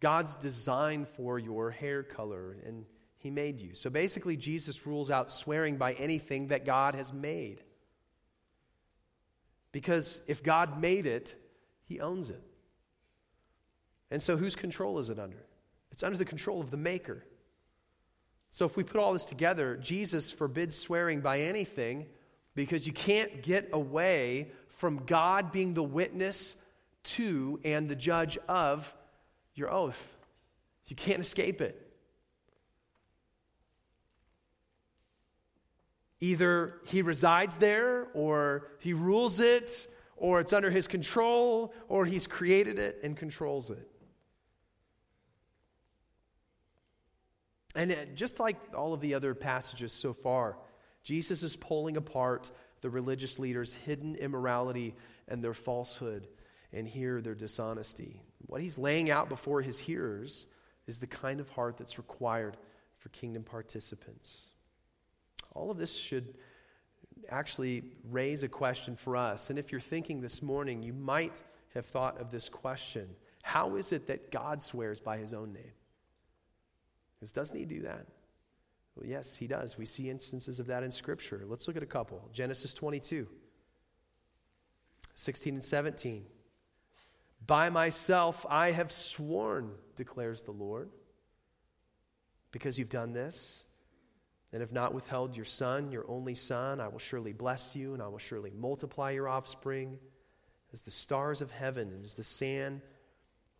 God's 0.00 0.36
design 0.36 1.06
for 1.16 1.38
your 1.38 1.70
hair 1.70 2.02
color, 2.02 2.56
and 2.64 2.84
he 3.18 3.30
made 3.30 3.58
you. 3.58 3.74
So 3.74 3.90
basically, 3.90 4.36
Jesus 4.36 4.86
rules 4.86 5.10
out 5.10 5.30
swearing 5.30 5.76
by 5.76 5.94
anything 5.94 6.48
that 6.48 6.64
God 6.64 6.94
has 6.94 7.12
made. 7.12 7.62
Because 9.72 10.20
if 10.26 10.42
God 10.42 10.80
made 10.80 11.06
it, 11.06 11.34
he 11.84 12.00
owns 12.00 12.30
it. 12.30 12.42
And 14.10 14.22
so, 14.22 14.36
whose 14.36 14.54
control 14.54 14.98
is 14.98 15.10
it 15.10 15.18
under? 15.18 15.44
It's 15.90 16.02
under 16.02 16.16
the 16.16 16.24
control 16.24 16.60
of 16.60 16.70
the 16.70 16.76
Maker. 16.76 17.24
So, 18.50 18.64
if 18.64 18.76
we 18.76 18.84
put 18.84 19.00
all 19.00 19.12
this 19.12 19.26
together, 19.26 19.76
Jesus 19.76 20.30
forbids 20.30 20.76
swearing 20.76 21.20
by 21.20 21.40
anything 21.40 22.06
because 22.54 22.86
you 22.86 22.92
can't 22.92 23.42
get 23.42 23.68
away 23.72 24.50
from 24.68 25.04
God 25.04 25.52
being 25.52 25.74
the 25.74 25.82
witness 25.82 26.56
to 27.04 27.60
and 27.64 27.88
the 27.88 27.96
judge 27.96 28.38
of 28.48 28.92
your 29.54 29.72
oath. 29.72 30.16
You 30.86 30.96
can't 30.96 31.20
escape 31.20 31.60
it. 31.60 31.82
Either 36.20 36.80
he 36.86 37.02
resides 37.02 37.58
there, 37.58 38.08
or 38.14 38.68
he 38.78 38.92
rules 38.94 39.40
it, 39.40 39.86
or 40.16 40.40
it's 40.40 40.52
under 40.52 40.70
his 40.70 40.86
control, 40.86 41.74
or 41.88 42.06
he's 42.06 42.26
created 42.26 42.78
it 42.78 43.00
and 43.02 43.16
controls 43.16 43.70
it. 43.70 43.86
And 47.76 47.94
just 48.14 48.40
like 48.40 48.56
all 48.74 48.94
of 48.94 49.00
the 49.00 49.14
other 49.14 49.34
passages 49.34 49.92
so 49.92 50.14
far, 50.14 50.56
Jesus 51.02 51.42
is 51.42 51.54
pulling 51.56 51.98
apart 51.98 52.50
the 52.80 52.88
religious 52.88 53.38
leaders' 53.38 53.74
hidden 53.74 54.16
immorality 54.16 54.94
and 55.28 55.44
their 55.44 55.54
falsehood, 55.54 56.26
and 56.72 56.88
here 56.88 57.20
their 57.20 57.34
dishonesty. 57.34 58.22
What 58.46 58.62
he's 58.62 58.78
laying 58.78 59.10
out 59.10 59.28
before 59.28 59.60
his 59.60 59.78
hearers 59.78 60.46
is 60.86 60.98
the 60.98 61.06
kind 61.06 61.38
of 61.38 61.50
heart 61.50 61.76
that's 61.76 61.98
required 61.98 62.56
for 62.98 63.10
kingdom 63.10 63.42
participants. 63.42 64.48
All 65.54 65.70
of 65.70 65.76
this 65.76 65.94
should 65.94 66.34
actually 67.28 67.84
raise 68.10 68.42
a 68.42 68.48
question 68.48 68.96
for 68.96 69.16
us. 69.16 69.50
And 69.50 69.58
if 69.58 69.70
you're 69.70 69.80
thinking 69.80 70.20
this 70.20 70.42
morning, 70.42 70.82
you 70.82 70.92
might 70.92 71.42
have 71.74 71.86
thought 71.86 72.20
of 72.20 72.30
this 72.30 72.48
question 72.48 73.08
How 73.42 73.76
is 73.76 73.92
it 73.92 74.06
that 74.06 74.30
God 74.30 74.62
swears 74.62 74.98
by 74.98 75.18
his 75.18 75.34
own 75.34 75.52
name? 75.52 75.72
Because 77.18 77.32
doesn't 77.32 77.56
he 77.56 77.64
do 77.64 77.82
that? 77.82 78.06
Well, 78.94 79.06
yes, 79.06 79.36
he 79.36 79.46
does. 79.46 79.76
We 79.76 79.86
see 79.86 80.08
instances 80.08 80.58
of 80.58 80.66
that 80.68 80.82
in 80.82 80.90
Scripture. 80.90 81.42
Let's 81.46 81.66
look 81.68 81.76
at 81.76 81.82
a 81.82 81.86
couple. 81.86 82.28
Genesis 82.32 82.72
22, 82.74 83.28
16 85.14 85.54
and 85.54 85.64
17. 85.64 86.24
By 87.46 87.68
myself 87.70 88.46
I 88.48 88.72
have 88.72 88.90
sworn, 88.90 89.72
declares 89.96 90.42
the 90.42 90.52
Lord, 90.52 90.90
because 92.50 92.78
you've 92.78 92.88
done 92.88 93.12
this 93.12 93.64
and 94.52 94.62
have 94.62 94.72
not 94.72 94.94
withheld 94.94 95.36
your 95.36 95.44
son, 95.44 95.92
your 95.92 96.08
only 96.08 96.34
son. 96.34 96.80
I 96.80 96.88
will 96.88 96.98
surely 96.98 97.32
bless 97.32 97.76
you, 97.76 97.92
and 97.92 98.02
I 98.02 98.08
will 98.08 98.18
surely 98.18 98.50
multiply 98.50 99.10
your 99.10 99.28
offspring 99.28 99.98
as 100.72 100.82
the 100.82 100.90
stars 100.90 101.42
of 101.42 101.50
heaven 101.50 101.88
and 101.88 102.02
as 102.02 102.14
the 102.14 102.24
sand 102.24 102.80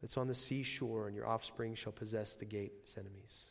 that's 0.07 0.17
on 0.17 0.29
the 0.29 0.35
seashore, 0.35 1.09
and 1.09 1.17
your 1.17 1.27
offspring 1.27 1.75
shall 1.75 1.91
possess 1.91 2.37
the 2.37 2.45
gate's 2.45 2.97
enemies. 2.97 3.51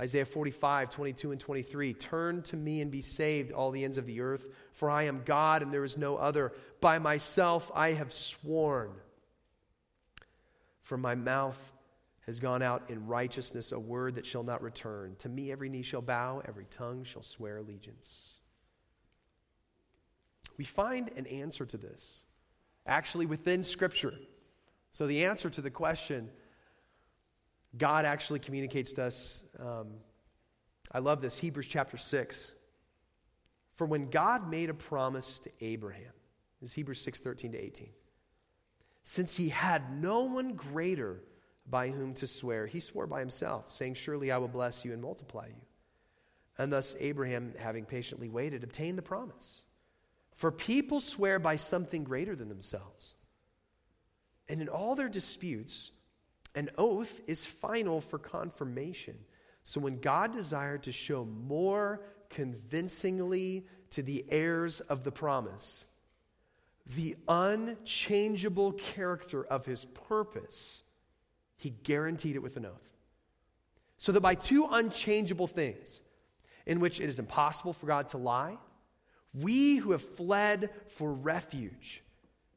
Isaiah 0.00 0.24
45, 0.24 0.88
22 0.88 1.32
and 1.32 1.38
23. 1.38 1.92
Turn 1.92 2.40
to 2.44 2.56
me 2.56 2.80
and 2.80 2.90
be 2.90 3.02
saved, 3.02 3.52
all 3.52 3.70
the 3.70 3.84
ends 3.84 3.98
of 3.98 4.06
the 4.06 4.22
earth, 4.22 4.48
for 4.72 4.88
I 4.88 5.02
am 5.02 5.20
God 5.26 5.60
and 5.60 5.70
there 5.70 5.84
is 5.84 5.98
no 5.98 6.16
other. 6.16 6.54
By 6.80 6.98
myself 6.98 7.70
I 7.74 7.92
have 7.92 8.10
sworn. 8.10 8.90
From 10.80 11.02
my 11.02 11.14
mouth 11.14 11.60
has 12.24 12.40
gone 12.40 12.62
out 12.62 12.84
in 12.88 13.06
righteousness 13.06 13.70
a 13.70 13.78
word 13.78 14.14
that 14.14 14.24
shall 14.24 14.44
not 14.44 14.62
return. 14.62 15.16
To 15.18 15.28
me 15.28 15.52
every 15.52 15.68
knee 15.68 15.82
shall 15.82 16.00
bow, 16.00 16.40
every 16.48 16.64
tongue 16.70 17.04
shall 17.04 17.22
swear 17.22 17.58
allegiance. 17.58 18.38
We 20.56 20.64
find 20.64 21.10
an 21.18 21.26
answer 21.26 21.66
to 21.66 21.76
this 21.76 22.24
actually 22.86 23.26
within 23.26 23.62
Scripture. 23.62 24.14
So, 24.92 25.06
the 25.06 25.24
answer 25.24 25.48
to 25.50 25.60
the 25.60 25.70
question, 25.70 26.30
God 27.76 28.04
actually 28.04 28.40
communicates 28.40 28.92
to 28.94 29.04
us. 29.04 29.44
Um, 29.58 29.88
I 30.92 30.98
love 30.98 31.22
this, 31.22 31.38
Hebrews 31.38 31.66
chapter 31.66 31.96
6. 31.96 32.52
For 33.74 33.86
when 33.86 34.10
God 34.10 34.50
made 34.50 34.68
a 34.68 34.74
promise 34.74 35.40
to 35.40 35.50
Abraham, 35.62 36.12
this 36.60 36.70
is 36.70 36.74
Hebrews 36.74 37.00
6 37.00 37.20
13 37.20 37.52
to 37.52 37.58
18. 37.58 37.88
Since 39.02 39.36
he 39.36 39.48
had 39.48 40.00
no 40.00 40.22
one 40.22 40.52
greater 40.52 41.22
by 41.68 41.88
whom 41.88 42.12
to 42.14 42.26
swear, 42.26 42.66
he 42.66 42.78
swore 42.80 43.06
by 43.06 43.20
himself, 43.20 43.70
saying, 43.70 43.94
Surely 43.94 44.30
I 44.30 44.38
will 44.38 44.48
bless 44.48 44.84
you 44.84 44.92
and 44.92 45.00
multiply 45.00 45.46
you. 45.46 45.62
And 46.58 46.72
thus 46.72 46.94
Abraham, 47.00 47.54
having 47.58 47.86
patiently 47.86 48.28
waited, 48.28 48.62
obtained 48.62 48.98
the 48.98 49.02
promise. 49.02 49.64
For 50.34 50.52
people 50.52 51.00
swear 51.00 51.38
by 51.38 51.56
something 51.56 52.04
greater 52.04 52.36
than 52.36 52.48
themselves. 52.48 53.14
And 54.52 54.60
in 54.60 54.68
all 54.68 54.94
their 54.94 55.08
disputes, 55.08 55.92
an 56.54 56.68
oath 56.76 57.22
is 57.26 57.46
final 57.46 58.02
for 58.02 58.18
confirmation. 58.18 59.16
So 59.64 59.80
when 59.80 59.98
God 59.98 60.30
desired 60.30 60.82
to 60.82 60.92
show 60.92 61.24
more 61.24 62.02
convincingly 62.28 63.64
to 63.90 64.02
the 64.02 64.26
heirs 64.28 64.80
of 64.82 65.04
the 65.04 65.10
promise 65.10 65.86
the 66.96 67.16
unchangeable 67.28 68.72
character 68.72 69.44
of 69.44 69.64
his 69.64 69.84
purpose, 69.84 70.82
he 71.56 71.70
guaranteed 71.70 72.34
it 72.36 72.42
with 72.42 72.56
an 72.58 72.66
oath. 72.66 72.88
So 73.96 74.12
that 74.12 74.20
by 74.20 74.34
two 74.34 74.66
unchangeable 74.70 75.46
things, 75.46 76.02
in 76.66 76.80
which 76.80 77.00
it 77.00 77.08
is 77.08 77.20
impossible 77.20 77.72
for 77.72 77.86
God 77.86 78.08
to 78.10 78.18
lie, 78.18 78.58
we 79.32 79.76
who 79.76 79.92
have 79.92 80.02
fled 80.02 80.70
for 80.88 81.10
refuge 81.10 82.02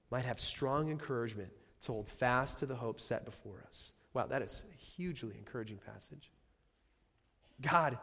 might 0.10 0.26
have 0.26 0.42
strong 0.42 0.90
encouragement 0.90 1.52
to 1.86 1.94
hold 1.94 2.08
fast 2.08 2.60
to 2.60 2.66
the 2.66 2.76
hope 2.76 3.00
set 3.00 3.26
before 3.26 3.64
us. 3.68 3.94
Wow, 4.14 4.28
that 4.28 4.42
is 4.42 4.64
a 4.72 4.76
hugely 4.76 5.36
encouraging 5.38 5.78
passage. 5.78 6.32
God 7.62 7.98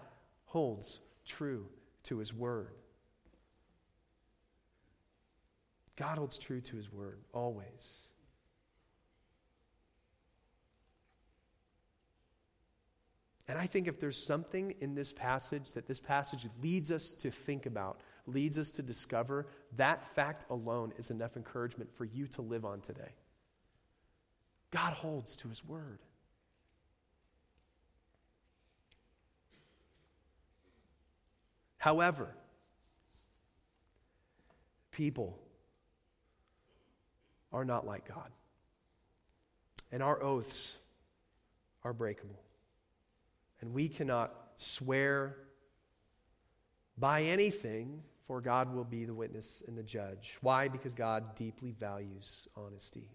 holds 0.46 1.00
true 1.26 1.66
to 2.04 2.18
his 2.18 2.32
word. 2.32 2.72
God 5.96 6.18
holds 6.18 6.38
true 6.38 6.60
to 6.60 6.76
his 6.76 6.92
word 6.92 7.20
always. 7.32 8.08
And 13.48 13.58
I 13.58 13.66
think 13.66 13.88
if 13.88 13.98
there's 13.98 14.24
something 14.24 14.74
in 14.80 14.94
this 14.94 15.12
passage 15.12 15.72
that 15.72 15.86
this 15.86 16.00
passage 16.00 16.46
leads 16.62 16.90
us 16.90 17.12
to 17.14 17.30
think 17.30 17.66
about, 17.66 18.00
leads 18.26 18.56
us 18.56 18.70
to 18.70 18.82
discover, 18.82 19.46
that 19.76 20.04
fact 20.14 20.46
alone 20.48 20.92
is 20.96 21.10
enough 21.10 21.36
encouragement 21.36 21.90
for 21.94 22.04
you 22.04 22.26
to 22.28 22.42
live 22.42 22.64
on 22.64 22.80
today. 22.80 23.14
God 24.72 24.94
holds 24.94 25.36
to 25.36 25.48
his 25.48 25.64
word. 25.64 26.00
However, 31.78 32.34
people 34.90 35.38
are 37.52 37.64
not 37.64 37.86
like 37.86 38.08
God. 38.08 38.30
And 39.90 40.02
our 40.02 40.22
oaths 40.22 40.78
are 41.84 41.92
breakable. 41.92 42.40
And 43.60 43.74
we 43.74 43.88
cannot 43.88 44.32
swear 44.56 45.36
by 46.96 47.22
anything, 47.24 48.02
for 48.26 48.40
God 48.40 48.74
will 48.74 48.84
be 48.84 49.04
the 49.04 49.12
witness 49.12 49.62
and 49.66 49.76
the 49.76 49.82
judge. 49.82 50.38
Why? 50.40 50.68
Because 50.68 50.94
God 50.94 51.34
deeply 51.34 51.72
values 51.72 52.48
honesty. 52.56 53.10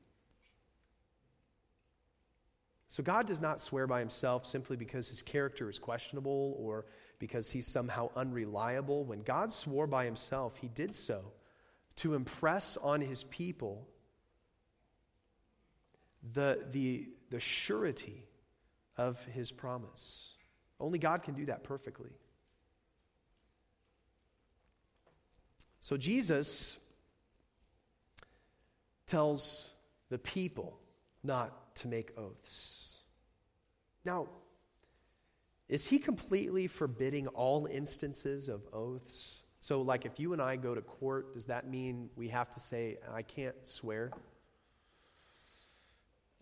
So 2.87 3.03
God 3.03 3.27
does 3.27 3.41
not 3.41 3.59
swear 3.59 3.85
by 3.85 3.99
himself 3.99 4.45
simply 4.45 4.77
because 4.77 5.09
his 5.09 5.21
character 5.21 5.69
is 5.69 5.77
questionable 5.77 6.55
or 6.57 6.85
because 7.19 7.51
he's 7.51 7.67
somehow 7.67 8.09
unreliable. 8.15 9.03
When 9.03 9.21
God 9.21 9.51
swore 9.51 9.87
by 9.87 10.05
himself, 10.05 10.57
he 10.57 10.67
did 10.69 10.95
so 10.95 11.33
to 11.97 12.13
impress 12.13 12.77
on 12.77 13.01
his 13.01 13.23
people 13.25 13.87
the, 16.33 16.65
the, 16.71 17.09
the 17.29 17.39
surety 17.39 18.23
of 18.95 19.23
his 19.25 19.51
promise. 19.51 20.35
Only 20.79 20.99
God 20.99 21.23
can 21.23 21.33
do 21.33 21.45
that 21.47 21.63
perfectly. 21.63 22.11
So 25.79 25.97
Jesus 25.97 26.77
tells 29.05 29.73
the 30.09 30.17
people 30.17 30.79
not 31.27 31.75
to 31.75 31.87
make 31.87 32.17
oaths. 32.17 33.01
Now, 34.03 34.27
is 35.69 35.85
he 35.85 35.99
completely 35.99 36.67
forbidding 36.67 37.27
all 37.27 37.67
instances 37.67 38.49
of 38.49 38.61
oaths? 38.73 39.43
So, 39.59 39.81
like 39.81 40.05
if 40.05 40.19
you 40.19 40.33
and 40.33 40.41
I 40.41 40.55
go 40.55 40.73
to 40.73 40.81
court, 40.81 41.33
does 41.33 41.45
that 41.45 41.69
mean 41.69 42.09
we 42.15 42.29
have 42.29 42.49
to 42.51 42.59
say, 42.59 42.97
I 43.13 43.21
can't 43.21 43.65
swear 43.65 44.11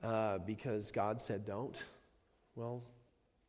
uh, 0.04 0.38
because 0.40 0.92
God 0.92 1.20
said 1.20 1.46
don't? 1.46 1.84
Well, 2.56 2.84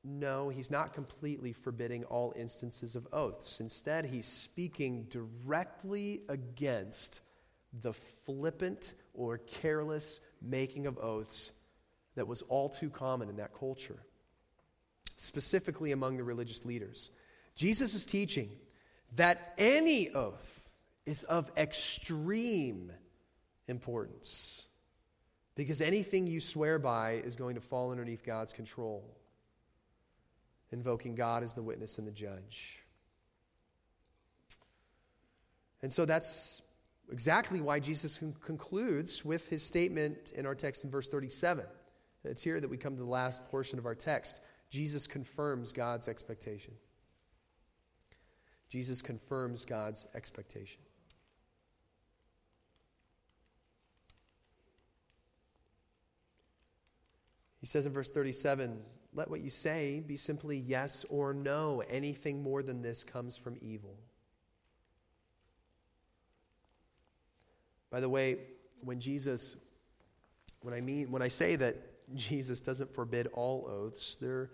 no, 0.03 0.49
he's 0.49 0.71
not 0.71 0.95
completely 0.95 1.53
forbidding 1.53 2.05
all 2.05 2.33
instances 2.37 2.97
of 2.97 3.07
oaths. 3.13 3.61
Instead, 3.61 4.07
he's 4.07 4.27
speaking 4.27 5.07
directly 5.11 6.23
against 6.29 7.21
the 7.83 7.93
flippant 7.93 8.95
or 9.15 9.39
careless 9.39 10.21
making 10.49 10.87
of 10.87 10.99
oaths 10.99 11.53
that 12.15 12.27
was 12.27 12.43
all 12.43 12.69
too 12.69 12.91
common 12.91 13.29
in 13.29 13.37
that 13.37 13.55
culture, 13.59 13.99
specifically 15.17 15.93
among 15.93 16.17
the 16.17 16.25
religious 16.25 16.65
leaders. 16.65 17.11
Jesus 17.55 17.95
is 17.95 18.05
teaching 18.05 18.51
that 19.17 19.55
any 19.59 20.11
oath 20.11 20.63
is 21.05 21.25
of 21.25 21.51
extreme 21.57 22.93
importance 23.69 24.67
because 25.55 25.81
anything 25.81 26.27
you 26.27 26.41
swear 26.41 26.79
by 26.79 27.13
is 27.13 27.37
going 27.37 27.55
to 27.55 27.61
fall 27.61 27.91
underneath 27.91 28.25
God's 28.25 28.53
control 28.53 29.17
invoking 30.73 31.15
God 31.15 31.43
as 31.43 31.55
the 31.55 31.63
witness 31.63 31.99
and 31.99 32.07
the 32.07 32.13
judge. 32.13 32.83
And 35.83 35.93
so 35.93 36.05
that's 36.05 36.61
exactly 37.11 37.61
why 37.61 37.81
Jesus 37.81 38.19
concludes 38.45 39.25
with 39.25 39.49
his 39.49 39.63
statement 39.63 40.33
in 40.35 40.47
our 40.47 40.55
text 40.55 40.85
in 40.85 40.91
verse 40.91 41.09
37. 41.09 41.65
It's 42.25 42.43
here 42.43 42.61
that 42.61 42.69
we 42.69 42.77
come 42.77 42.97
to 42.97 43.03
the 43.03 43.09
last 43.09 43.45
portion 43.47 43.79
of 43.79 43.87
our 43.87 43.95
text. 43.95 44.41
Jesus 44.71 45.07
confirms 45.07 45.73
God's 45.73 46.09
expectation. 46.09 46.75
Jesus 48.69 49.01
confirms 49.01 49.65
God's 49.65 50.07
expectation. 50.15 50.81
He 57.61 57.67
says 57.67 57.87
in 57.87 57.93
verse 57.93 58.11
37 58.11 58.81
let 59.17 59.31
what 59.31 59.41
you 59.41 59.49
say 59.49 60.01
be 60.07 60.19
simply 60.19 60.59
yes 60.59 61.07
or 61.09 61.33
no. 61.33 61.83
Anything 61.89 62.43
more 62.43 62.63
than 62.63 62.83
this 62.83 63.03
comes 63.03 63.39
from 63.39 63.57
evil. 63.63 63.97
By 67.97 68.01
the 68.01 68.11
way, 68.11 68.37
when 68.83 69.01
Jesus, 69.01 69.57
when 70.61 70.75
I 70.75 70.83
mean, 70.83 71.11
when 71.11 71.23
I 71.23 71.29
say 71.29 71.57
that 71.57 71.79
Jesus 72.15 72.61
doesn't 72.61 72.95
forbid 72.95 73.27
all 73.29 73.67
oaths, 73.67 74.17
there, 74.17 74.51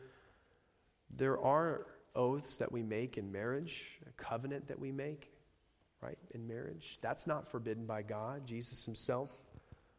there 1.10 1.40
are 1.40 1.88
oaths 2.14 2.56
that 2.58 2.70
we 2.70 2.84
make 2.84 3.18
in 3.18 3.32
marriage, 3.32 3.98
a 4.08 4.12
covenant 4.12 4.68
that 4.68 4.78
we 4.78 4.92
make, 4.92 5.32
right, 6.00 6.18
in 6.30 6.46
marriage. 6.46 7.00
That's 7.02 7.26
not 7.26 7.50
forbidden 7.50 7.84
by 7.84 8.02
God. 8.02 8.46
Jesus 8.46 8.84
himself 8.84 9.32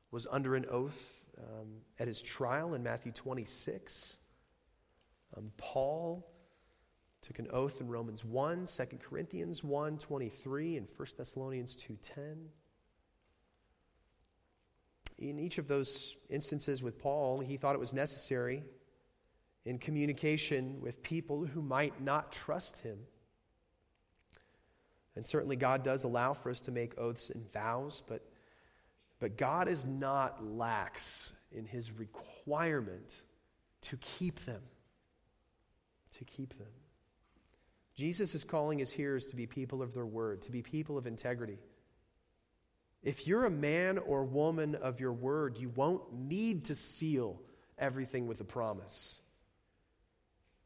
was 0.09 0.25
under 0.31 0.55
an 0.55 0.65
oath 0.71 1.25
um, 1.37 1.67
at 1.99 2.07
his 2.07 2.21
trial 2.21 2.75
in 2.75 2.81
Matthew 2.81 3.11
26. 3.11 4.19
Um, 5.35 5.51
Paul 5.57 6.25
took 7.21 7.39
an 7.39 7.49
oath 7.51 7.81
in 7.81 7.89
Romans 7.89 8.23
1, 8.23 8.67
2 8.67 8.85
Corinthians 8.99 9.65
1, 9.65 9.97
23, 9.97 10.77
and 10.77 10.87
1 10.95 11.07
Thessalonians 11.17 11.75
2.10. 11.75 12.35
In 15.17 15.39
each 15.39 15.57
of 15.57 15.67
those 15.67 16.15
instances 16.29 16.81
with 16.81 16.97
Paul, 16.97 17.39
he 17.39 17.57
thought 17.57 17.75
it 17.75 17.79
was 17.79 17.93
necessary 17.93 18.63
in 19.65 19.77
communication 19.77 20.81
with 20.81 21.01
people 21.01 21.45
who 21.45 21.61
might 21.61 22.01
not 22.01 22.31
trust 22.31 22.77
him. 22.81 22.97
And 25.15 25.25
certainly, 25.25 25.55
God 25.55 25.83
does 25.83 26.03
allow 26.03 26.33
for 26.33 26.49
us 26.49 26.61
to 26.61 26.71
make 26.71 26.97
oaths 26.97 27.29
and 27.29 27.51
vows, 27.53 28.01
but, 28.07 28.25
but 29.19 29.37
God 29.37 29.67
is 29.67 29.85
not 29.85 30.43
lax 30.43 31.33
in 31.51 31.65
his 31.65 31.91
requirement 31.91 33.21
to 33.81 33.97
keep 33.97 34.43
them 34.45 34.61
to 36.17 36.23
keep 36.25 36.57
them. 36.57 36.67
Jesus 37.95 38.33
is 38.33 38.43
calling 38.43 38.79
his 38.79 38.91
hearers 38.91 39.25
to 39.27 39.35
be 39.35 39.45
people 39.45 39.81
of 39.81 39.93
their 39.93 40.05
word, 40.05 40.41
to 40.43 40.51
be 40.51 40.61
people 40.61 40.97
of 40.97 41.05
integrity. 41.05 41.59
If 43.03 43.27
you're 43.27 43.45
a 43.45 43.51
man 43.51 43.97
or 43.97 44.23
woman 44.23 44.75
of 44.75 44.99
your 44.99 45.13
word, 45.13 45.57
you 45.57 45.69
won't 45.69 46.13
need 46.13 46.65
to 46.65 46.75
seal 46.75 47.41
everything 47.77 48.27
with 48.27 48.39
a 48.41 48.45
promise. 48.45 49.21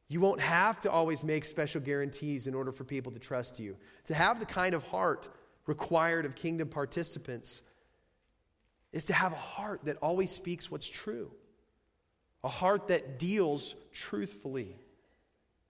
You 0.08 0.21
won't 0.21 0.39
have 0.39 0.80
to 0.82 0.91
always 0.91 1.23
make 1.23 1.43
special 1.43 1.82
guarantees 1.82 2.47
in 2.47 2.54
order 2.54 2.71
for 2.71 2.84
people 2.84 3.12
to 3.12 3.19
trust 3.19 3.60
you. 3.60 3.76
To 4.06 4.13
have 4.13 4.39
the 4.39 4.45
kind 4.45 4.76
of 4.76 4.84
heart 4.84 5.28
required 5.65 6.26
of 6.26 6.36
kingdom 6.36 6.69
participants 6.69 7.62
is 8.93 9.06
to 9.06 9.13
have 9.13 9.34
a 9.34 9.38
heart 9.38 9.82
that 9.86 9.97
always 9.97 10.32
speaks 10.32 10.71
what's 10.71 10.88
true, 10.88 11.32
a 12.43 12.47
heart 12.47 12.88
that 12.88 13.19
deals 13.19 13.76
truthfully 13.91 14.78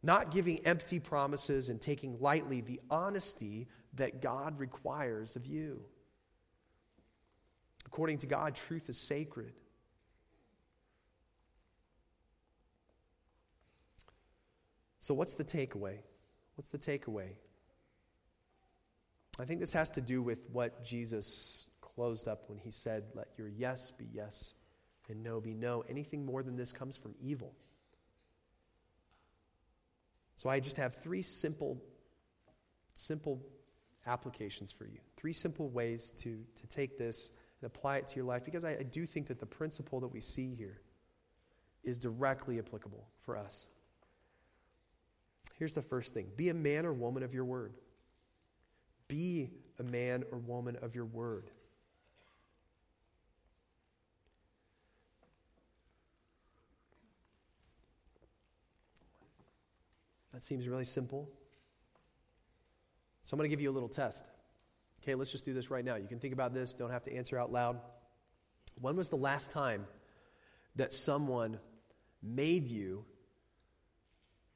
not 0.04 0.32
giving 0.32 0.60
empty 0.66 1.00
promises 1.00 1.70
and 1.70 1.82
taking 1.82 2.20
lightly 2.20 2.62
the 2.62 2.80
honesty 2.90 3.68
that 3.96 4.22
God 4.22 4.60
requires 4.60 5.36
of 5.36 5.46
you. 5.46 5.82
According 7.88 8.20
to 8.20 8.28
God, 8.28 8.54
truth 8.54 8.90
is 8.90 8.98
sacred. 8.98 9.54
So, 15.00 15.14
what's 15.14 15.36
the 15.36 15.44
takeaway? 15.44 16.00
What's 16.56 16.70
the 16.70 16.78
takeaway? 16.78 17.30
I 19.40 19.46
think 19.46 19.60
this 19.60 19.74
has 19.74 19.90
to 19.92 20.02
do 20.02 20.22
with 20.22 20.40
what 20.52 20.84
Jesus 20.84 21.68
closed 21.82 22.28
up 22.28 22.44
when 22.48 22.58
he 22.58 22.72
said, 22.72 23.06
Let 23.16 23.30
your 23.38 23.48
yes 23.48 23.92
be 23.92 24.06
yes 24.12 24.54
and 25.08 25.24
no 25.24 25.40
be 25.40 25.54
no. 25.54 25.84
Anything 25.90 26.26
more 26.26 26.44
than 26.44 26.58
this 26.58 26.74
comes 26.74 26.98
from 26.98 27.16
evil. 27.22 27.54
So 30.36 30.50
I 30.50 30.60
just 30.60 30.78
have 30.78 30.96
three 30.96 31.22
simple, 31.22 31.82
simple 32.94 33.42
applications 34.06 34.72
for 34.72 34.86
you. 34.86 35.00
Three 35.16 35.34
simple 35.34 35.70
ways 35.70 36.12
to, 36.18 36.44
to 36.60 36.68
take 36.68 36.98
this 36.98 37.32
and 37.62 37.68
apply 37.68 37.98
it 37.98 38.08
to 38.10 38.16
your 38.16 38.26
life 38.26 38.46
because 38.46 38.64
I, 38.64 38.72
I 38.72 38.84
do 38.84 39.06
think 39.06 39.28
that 39.28 39.40
the 39.40 39.46
principle 39.46 40.00
that 40.02 40.08
we 40.08 40.22
see 40.22 40.54
here 40.56 40.82
is 41.84 41.98
directly 41.98 42.60
applicable 42.60 43.08
for 43.22 43.38
us. 43.38 43.68
Here's 45.58 45.74
the 45.74 45.82
first 45.82 46.14
thing 46.14 46.28
be 46.36 46.50
a 46.50 46.54
man 46.54 46.86
or 46.86 46.94
woman 46.94 47.24
of 47.24 47.34
your 47.34 47.46
word. 47.46 47.74
Be 49.08 49.50
a 49.80 49.84
man 49.84 50.24
or 50.32 50.38
woman 50.38 50.78
of 50.82 50.94
your 50.94 51.06
word. 51.06 51.50
That 60.34 60.44
seems 60.44 60.68
really 60.68 60.86
simple. 60.86 61.28
So 63.24 63.34
I'm 63.34 63.40
going 63.40 63.50
to 63.50 63.56
give 63.56 63.62
you 63.62 63.72
a 63.72 63.74
little 63.74 63.90
test. 63.90 64.30
Okay, 65.08 65.16
let's 65.16 65.32
just 65.32 65.46
do 65.46 65.54
this 65.54 65.72
right 65.72 65.86
now. 65.86 65.96
You 65.96 66.06
can 66.06 66.20
think 66.20 66.34
about 66.34 66.54
this, 66.54 66.74
don't 66.74 66.92
have 66.92 67.04
to 67.04 67.16
answer 67.16 67.40
out 67.40 67.50
loud. 67.50 67.80
When 68.82 68.98
was 68.98 69.08
the 69.08 69.16
last 69.16 69.52
time 69.52 69.88
that 70.76 70.92
someone 70.92 71.60
made 72.22 72.68
you 72.68 73.06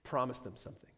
promise 0.03 0.41
them 0.41 0.57
something? 0.57 0.89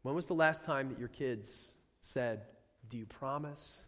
When 0.00 0.14
was 0.14 0.26
the 0.26 0.34
last 0.34 0.64
time 0.64 0.88
that 0.88 0.98
your 0.98 1.08
kids 1.08 1.74
said, 2.00 2.40
Do 2.88 2.96
you 2.96 3.04
promise? 3.04 3.84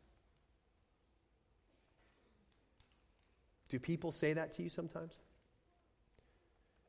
Do 3.70 3.78
people 3.78 4.12
say 4.12 4.34
that 4.34 4.52
to 4.52 4.62
you 4.62 4.68
sometimes? 4.68 5.20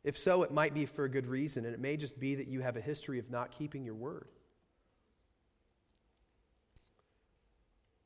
If 0.04 0.18
so, 0.18 0.44
it 0.44 0.52
might 0.52 0.74
be 0.74 0.86
for 0.86 1.06
a 1.06 1.10
good 1.10 1.28
reason, 1.28 1.64
and 1.64 1.74
it 1.74 1.80
may 1.80 1.96
just 1.96 2.20
be 2.20 2.36
that 2.36 2.50
you 2.50 2.60
have 2.60 2.76
a 2.76 2.82
history 2.82 3.18
of 3.18 3.30
not 3.30 3.52
keeping 3.52 3.86
your 3.86 3.96
word. 3.96 4.28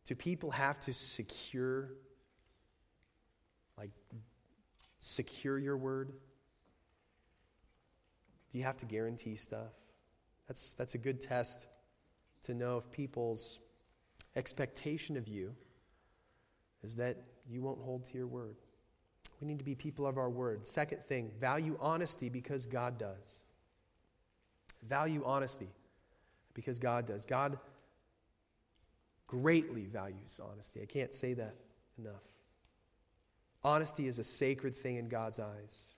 Do 0.06 0.16
people 0.16 0.52
have 0.52 0.80
to 0.82 0.94
secure, 0.94 1.90
like, 3.78 3.90
secure 5.00 5.58
your 5.58 5.78
word? 5.78 6.14
Do 8.52 8.58
you 8.58 8.64
have 8.64 8.78
to 8.78 8.86
guarantee 8.86 9.36
stuff? 9.36 9.74
That's, 10.48 10.76
that's 10.76 10.94
a 10.94 11.00
good 11.00 11.20
test 11.20 11.68
to 12.44 12.54
know 12.54 12.78
if 12.78 12.90
people's 12.92 13.60
expectation 14.36 15.18
of 15.18 15.28
you 15.28 15.56
is 16.84 16.96
that 16.98 17.18
you 17.50 17.62
won't 17.62 17.82
hold 17.82 18.06
to 18.06 18.18
your 18.18 18.28
word. 18.28 18.56
We 19.42 19.48
need 19.48 19.58
to 19.58 19.66
be 19.66 19.76
people 19.76 20.06
of 20.06 20.18
our 20.18 20.30
word. 20.30 20.66
Second 20.66 21.04
thing, 21.08 21.32
value 21.40 21.78
honesty 21.82 22.30
because 22.30 22.66
God 22.66 22.98
does. 22.98 23.44
Value 24.88 25.24
honesty 25.26 25.70
because 26.54 26.78
God 26.80 27.06
does. 27.06 27.26
God 27.26 27.58
greatly 29.28 29.86
values 29.86 30.40
honesty. 30.44 30.82
I 30.82 30.86
can't 30.86 31.14
say 31.14 31.34
that 31.34 31.56
enough. 31.98 32.24
Honesty 33.64 34.08
is 34.08 34.20
a 34.20 34.24
sacred 34.24 34.78
thing 34.78 34.98
in 34.98 35.08
God's 35.08 35.40
eyes. 35.40 35.90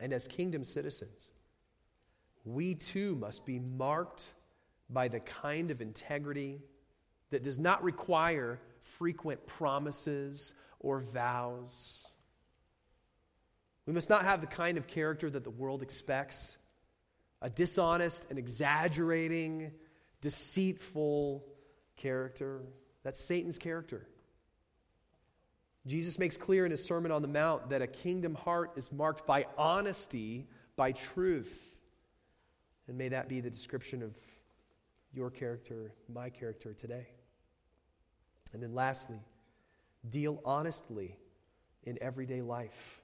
And 0.00 0.12
as 0.12 0.26
kingdom 0.26 0.64
citizens, 0.64 1.32
we 2.44 2.74
too 2.74 3.14
must 3.16 3.44
be 3.44 3.58
marked 3.58 4.32
by 4.88 5.08
the 5.08 5.20
kind 5.20 5.70
of 5.70 5.82
integrity 5.82 6.62
that 7.30 7.42
does 7.42 7.58
not 7.58 7.82
require 7.82 8.58
frequent 8.82 9.46
promises 9.46 10.54
or 10.80 11.00
vows. 11.00 12.08
We 13.84 13.92
must 13.92 14.08
not 14.08 14.24
have 14.24 14.40
the 14.40 14.46
kind 14.46 14.78
of 14.78 14.86
character 14.86 15.28
that 15.28 15.44
the 15.44 15.50
world 15.50 15.82
expects 15.82 16.56
a 17.42 17.50
dishonest 17.50 18.30
and 18.30 18.38
exaggerating, 18.38 19.72
deceitful 20.20 21.44
character. 21.98 22.62
That's 23.02 23.20
Satan's 23.20 23.58
character. 23.58 24.08
Jesus 25.86 26.18
makes 26.18 26.36
clear 26.36 26.64
in 26.64 26.70
his 26.70 26.84
Sermon 26.84 27.12
on 27.12 27.22
the 27.22 27.28
Mount 27.28 27.70
that 27.70 27.82
a 27.82 27.86
kingdom 27.86 28.34
heart 28.34 28.72
is 28.76 28.90
marked 28.90 29.26
by 29.26 29.46
honesty, 29.56 30.46
by 30.76 30.92
truth. 30.92 31.82
And 32.86 32.96
may 32.96 33.08
that 33.08 33.28
be 33.28 33.40
the 33.40 33.50
description 33.50 34.02
of 34.02 34.16
your 35.14 35.30
character, 35.30 35.92
my 36.12 36.30
character 36.30 36.72
today. 36.72 37.06
And 38.52 38.62
then 38.62 38.74
lastly, 38.74 39.20
deal 40.08 40.40
honestly 40.44 41.16
in 41.84 41.98
everyday 42.00 42.42
life. 42.42 43.02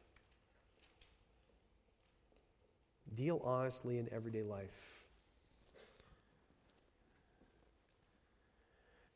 Deal 3.14 3.40
honestly 3.45 3.99
in 3.99 4.09
everyday 4.12 4.42
life. 4.42 4.93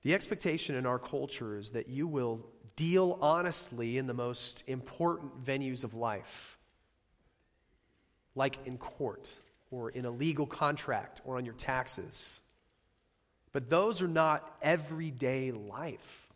The 0.03 0.15
expectation 0.15 0.75
in 0.77 0.87
our 0.87 0.99
culture 0.99 1.57
is 1.57 1.73
that 1.73 1.89
you 1.89 2.07
will 2.07 2.47
deal 2.77 3.19
honestly 3.21 3.99
in 3.99 4.07
the 4.07 4.15
most 4.15 4.63
important 4.67 5.45
venues 5.45 5.83
of 5.83 5.95
life, 5.95 6.59
like 8.35 8.59
in 8.67 8.79
court 8.79 9.35
or 9.71 9.91
in 9.91 10.05
a 10.05 10.11
legal 10.11 10.47
contract 10.47 11.21
or 11.25 11.37
on 11.37 11.45
your 11.45 11.55
taxes. 11.55 12.41
But 13.53 13.69
those 13.69 14.01
are 14.03 14.09
not 14.09 14.57
everyday 14.63 15.51
life. 15.51 16.29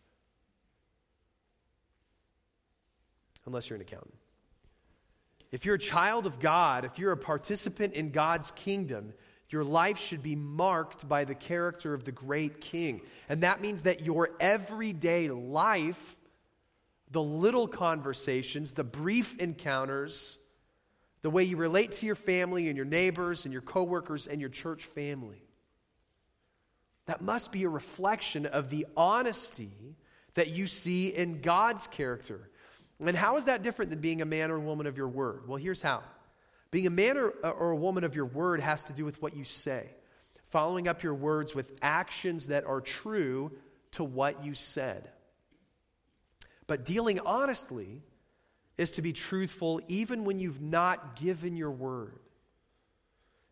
Unless 3.46 3.70
you're 3.70 3.76
an 3.76 3.82
accountant. 3.82 4.14
If 5.52 5.64
you're 5.64 5.74
a 5.74 5.78
child 5.78 6.26
of 6.26 6.40
God, 6.40 6.84
if 6.84 6.98
you're 6.98 7.12
a 7.12 7.16
participant 7.16 7.92
in 7.94 8.10
God's 8.10 8.50
kingdom, 8.52 9.12
your 9.52 9.64
life 9.64 9.98
should 9.98 10.22
be 10.22 10.36
marked 10.36 11.08
by 11.08 11.24
the 11.24 11.34
character 11.34 11.94
of 11.94 12.04
the 12.04 12.12
great 12.12 12.60
king. 12.60 13.02
And 13.28 13.42
that 13.42 13.60
means 13.60 13.82
that 13.82 14.02
your 14.02 14.30
everyday 14.40 15.28
life, 15.28 16.20
the 17.10 17.22
little 17.22 17.68
conversations, 17.68 18.72
the 18.72 18.84
brief 18.84 19.38
encounters, 19.38 20.38
the 21.22 21.30
way 21.30 21.44
you 21.44 21.56
relate 21.56 21.92
to 21.92 22.06
your 22.06 22.14
family 22.14 22.68
and 22.68 22.76
your 22.76 22.86
neighbors 22.86 23.44
and 23.44 23.52
your 23.52 23.62
coworkers 23.62 24.26
and 24.26 24.40
your 24.40 24.50
church 24.50 24.84
family, 24.84 25.42
that 27.06 27.20
must 27.20 27.52
be 27.52 27.64
a 27.64 27.68
reflection 27.68 28.46
of 28.46 28.70
the 28.70 28.86
honesty 28.96 29.96
that 30.34 30.48
you 30.48 30.66
see 30.66 31.08
in 31.08 31.40
God's 31.40 31.86
character. 31.88 32.48
And 33.00 33.16
how 33.16 33.36
is 33.36 33.46
that 33.46 33.62
different 33.62 33.90
than 33.90 34.00
being 34.00 34.22
a 34.22 34.24
man 34.24 34.50
or 34.50 34.58
woman 34.58 34.86
of 34.86 34.96
your 34.96 35.08
word? 35.08 35.48
Well, 35.48 35.58
here's 35.58 35.82
how. 35.82 36.02
Being 36.72 36.86
a 36.86 36.90
man 36.90 37.18
or, 37.18 37.34
uh, 37.44 37.50
or 37.50 37.70
a 37.70 37.76
woman 37.76 38.02
of 38.02 38.16
your 38.16 38.24
word 38.24 38.60
has 38.60 38.84
to 38.84 38.94
do 38.94 39.04
with 39.04 39.20
what 39.22 39.36
you 39.36 39.44
say, 39.44 39.90
following 40.48 40.88
up 40.88 41.02
your 41.02 41.14
words 41.14 41.54
with 41.54 41.70
actions 41.82 42.48
that 42.48 42.64
are 42.64 42.80
true 42.80 43.52
to 43.92 44.02
what 44.02 44.42
you 44.42 44.54
said. 44.54 45.10
But 46.66 46.86
dealing 46.86 47.20
honestly 47.20 48.02
is 48.78 48.92
to 48.92 49.02
be 49.02 49.12
truthful 49.12 49.82
even 49.86 50.24
when 50.24 50.38
you've 50.38 50.62
not 50.62 51.20
given 51.20 51.56
your 51.56 51.70
word. 51.70 52.18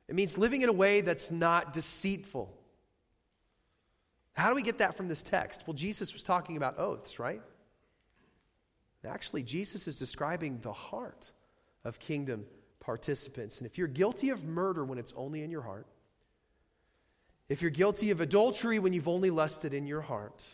It 0.08 0.14
means 0.14 0.38
living 0.38 0.62
in 0.62 0.70
a 0.70 0.72
way 0.72 1.02
that's 1.02 1.30
not 1.30 1.74
deceitful. 1.74 2.56
How 4.32 4.48
do 4.48 4.54
we 4.54 4.62
get 4.62 4.78
that 4.78 4.96
from 4.96 5.08
this 5.08 5.22
text? 5.22 5.64
Well, 5.66 5.74
Jesus 5.74 6.14
was 6.14 6.22
talking 6.22 6.56
about 6.56 6.78
oaths, 6.78 7.18
right? 7.18 7.42
Actually, 9.04 9.42
Jesus 9.42 9.86
is 9.86 9.98
describing 9.98 10.60
the 10.62 10.72
heart 10.72 11.30
of 11.84 11.98
kingdom 11.98 12.46
participants. 12.80 13.58
And 13.58 13.66
if 13.66 13.78
you're 13.78 13.86
guilty 13.86 14.30
of 14.30 14.44
murder 14.44 14.84
when 14.84 14.98
it's 14.98 15.12
only 15.16 15.42
in 15.42 15.50
your 15.50 15.62
heart, 15.62 15.86
if 17.48 17.62
you're 17.62 17.70
guilty 17.70 18.10
of 18.10 18.20
adultery 18.20 18.78
when 18.78 18.92
you've 18.92 19.08
only 19.08 19.30
lusted 19.30 19.74
in 19.74 19.86
your 19.86 20.00
heart, 20.00 20.44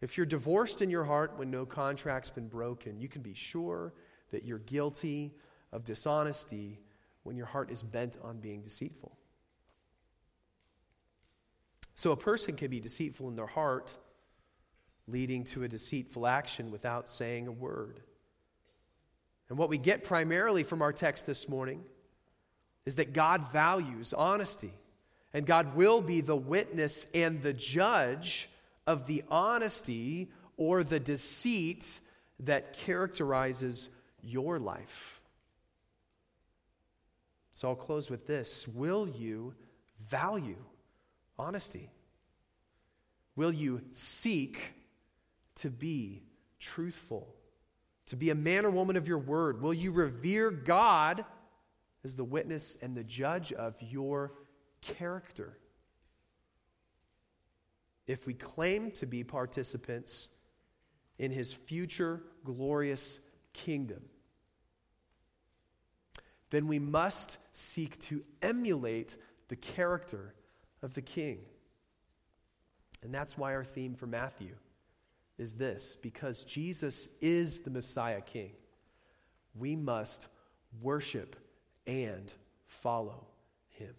if 0.00 0.16
you're 0.16 0.26
divorced 0.26 0.80
in 0.80 0.90
your 0.90 1.04
heart 1.04 1.34
when 1.36 1.50
no 1.50 1.66
contract's 1.66 2.30
been 2.30 2.48
broken, 2.48 3.00
you 3.00 3.08
can 3.08 3.22
be 3.22 3.34
sure 3.34 3.92
that 4.30 4.44
you're 4.44 4.58
guilty 4.58 5.34
of 5.72 5.84
dishonesty 5.84 6.78
when 7.24 7.36
your 7.36 7.46
heart 7.46 7.70
is 7.70 7.82
bent 7.82 8.16
on 8.22 8.38
being 8.38 8.62
deceitful. 8.62 9.16
So 11.94 12.12
a 12.12 12.16
person 12.16 12.54
can 12.54 12.70
be 12.70 12.80
deceitful 12.80 13.28
in 13.28 13.36
their 13.36 13.46
heart 13.46 13.96
leading 15.08 15.42
to 15.42 15.64
a 15.64 15.68
deceitful 15.68 16.26
action 16.26 16.70
without 16.70 17.08
saying 17.08 17.48
a 17.48 17.52
word. 17.52 18.00
And 19.48 19.58
what 19.58 19.68
we 19.68 19.78
get 19.78 20.04
primarily 20.04 20.62
from 20.62 20.82
our 20.82 20.92
text 20.92 21.26
this 21.26 21.48
morning 21.48 21.82
is 22.84 22.96
that 22.96 23.12
God 23.12 23.52
values 23.52 24.12
honesty, 24.12 24.72
and 25.32 25.46
God 25.46 25.74
will 25.76 26.00
be 26.00 26.20
the 26.20 26.36
witness 26.36 27.06
and 27.14 27.42
the 27.42 27.52
judge 27.52 28.48
of 28.86 29.06
the 29.06 29.24
honesty 29.30 30.30
or 30.56 30.82
the 30.82 31.00
deceit 31.00 32.00
that 32.40 32.72
characterizes 32.72 33.88
your 34.22 34.58
life. 34.58 35.20
So 37.52 37.68
I'll 37.68 37.74
close 37.74 38.08
with 38.08 38.26
this 38.26 38.68
Will 38.68 39.08
you 39.08 39.54
value 40.08 40.62
honesty? 41.38 41.90
Will 43.36 43.52
you 43.52 43.82
seek 43.92 44.74
to 45.56 45.70
be 45.70 46.22
truthful, 46.58 47.34
to 48.08 48.16
be 48.16 48.30
a 48.30 48.34
man 48.34 48.64
or 48.64 48.70
woman 48.70 48.96
of 48.96 49.06
your 49.06 49.18
word? 49.18 49.60
Will 49.60 49.74
you 49.74 49.92
revere 49.92 50.50
God 50.50 51.24
as 52.04 52.16
the 52.16 52.24
witness 52.24 52.76
and 52.80 52.96
the 52.96 53.04
judge 53.04 53.52
of 53.52 53.76
your 53.82 54.32
character? 54.80 55.58
If 58.06 58.26
we 58.26 58.32
claim 58.32 58.90
to 58.92 59.06
be 59.06 59.24
participants 59.24 60.30
in 61.18 61.30
his 61.30 61.52
future 61.52 62.22
glorious 62.44 63.20
kingdom, 63.52 64.00
then 66.48 66.66
we 66.66 66.78
must 66.78 67.36
seek 67.52 68.00
to 68.00 68.24
emulate 68.40 69.18
the 69.48 69.56
character 69.56 70.34
of 70.80 70.94
the 70.94 71.02
king. 71.02 71.40
And 73.02 73.14
that's 73.14 73.36
why 73.36 73.54
our 73.54 73.64
theme 73.64 73.94
for 73.94 74.06
Matthew 74.06 74.54
is 75.38 75.54
this 75.54 75.96
because 75.96 76.44
Jesus 76.44 77.08
is 77.20 77.60
the 77.60 77.70
Messiah 77.70 78.20
King, 78.20 78.50
we 79.54 79.76
must 79.76 80.26
worship 80.82 81.36
and 81.86 82.32
follow 82.66 83.26
him. 83.68 83.94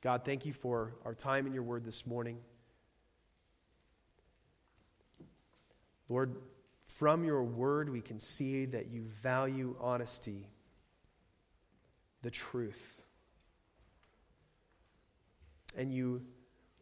God, 0.00 0.22
thank 0.24 0.44
you 0.44 0.52
for 0.52 0.94
our 1.04 1.14
time 1.14 1.46
in 1.46 1.54
your 1.54 1.62
word 1.62 1.84
this 1.84 2.06
morning. 2.06 2.38
Lord, 6.08 6.36
from 6.86 7.24
your 7.24 7.42
word, 7.42 7.88
we 7.88 8.02
can 8.02 8.18
see 8.18 8.66
that 8.66 8.90
you 8.90 9.06
value 9.22 9.74
honesty, 9.80 10.46
the 12.22 12.30
truth, 12.30 13.00
and 15.76 15.92
you 15.92 16.22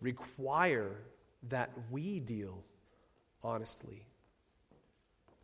require 0.00 0.96
that 1.48 1.70
we 1.90 2.20
deal 2.20 2.64
honestly. 3.43 4.07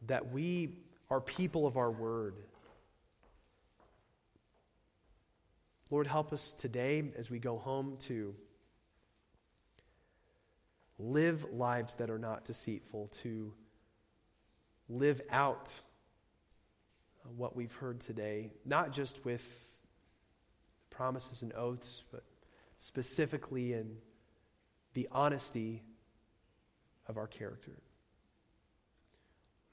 That 0.07 0.31
we 0.33 0.77
are 1.11 1.21
people 1.21 1.67
of 1.67 1.77
our 1.77 1.91
word. 1.91 2.35
Lord, 5.91 6.07
help 6.07 6.33
us 6.33 6.53
today 6.53 7.03
as 7.17 7.31
we 7.31 7.39
go 7.39 7.57
home 7.57 7.97
to 8.01 8.35
live 10.99 11.47
lives 11.53 11.95
that 11.97 12.11
are 12.11 12.19
not 12.19 12.45
deceitful, 12.45 13.09
to 13.23 13.53
live 14.89 15.21
out 15.31 15.79
what 17.37 17.57
we've 17.57 17.75
heard 17.75 18.01
today, 18.01 18.51
not 18.65 18.93
just 18.93 19.25
with 19.25 19.69
promises 20.91 21.43
and 21.43 21.53
oaths, 21.55 22.03
but 22.11 22.25
specifically 22.79 23.73
in 23.73 23.97
the 24.95 25.09
honesty 25.13 25.83
of 27.07 27.17
our 27.17 27.27
character. 27.27 27.73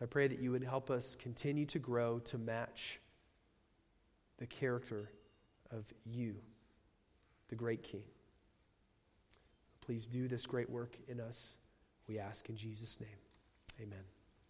I 0.02 0.06
pray 0.06 0.28
that 0.28 0.40
you 0.40 0.52
would 0.52 0.64
help 0.64 0.90
us 0.90 1.16
continue 1.16 1.66
to 1.68 1.80
grow 1.80 2.20
to 2.20 2.38
match 2.38 3.00
the 4.38 4.46
character 4.46 5.10
of 5.72 5.92
you, 6.06 6.36
the 7.48 7.56
great 7.56 7.84
King. 7.84 8.04
Please 9.82 10.08
do 10.08 10.28
this 10.28 10.46
great 10.46 10.70
work 10.70 10.98
in 11.08 11.20
us, 11.20 11.56
we 12.08 12.20
ask 12.20 12.50
in 12.50 12.58
Jesus' 12.58 13.00
name. 13.00 13.10
Amen. 13.82 14.15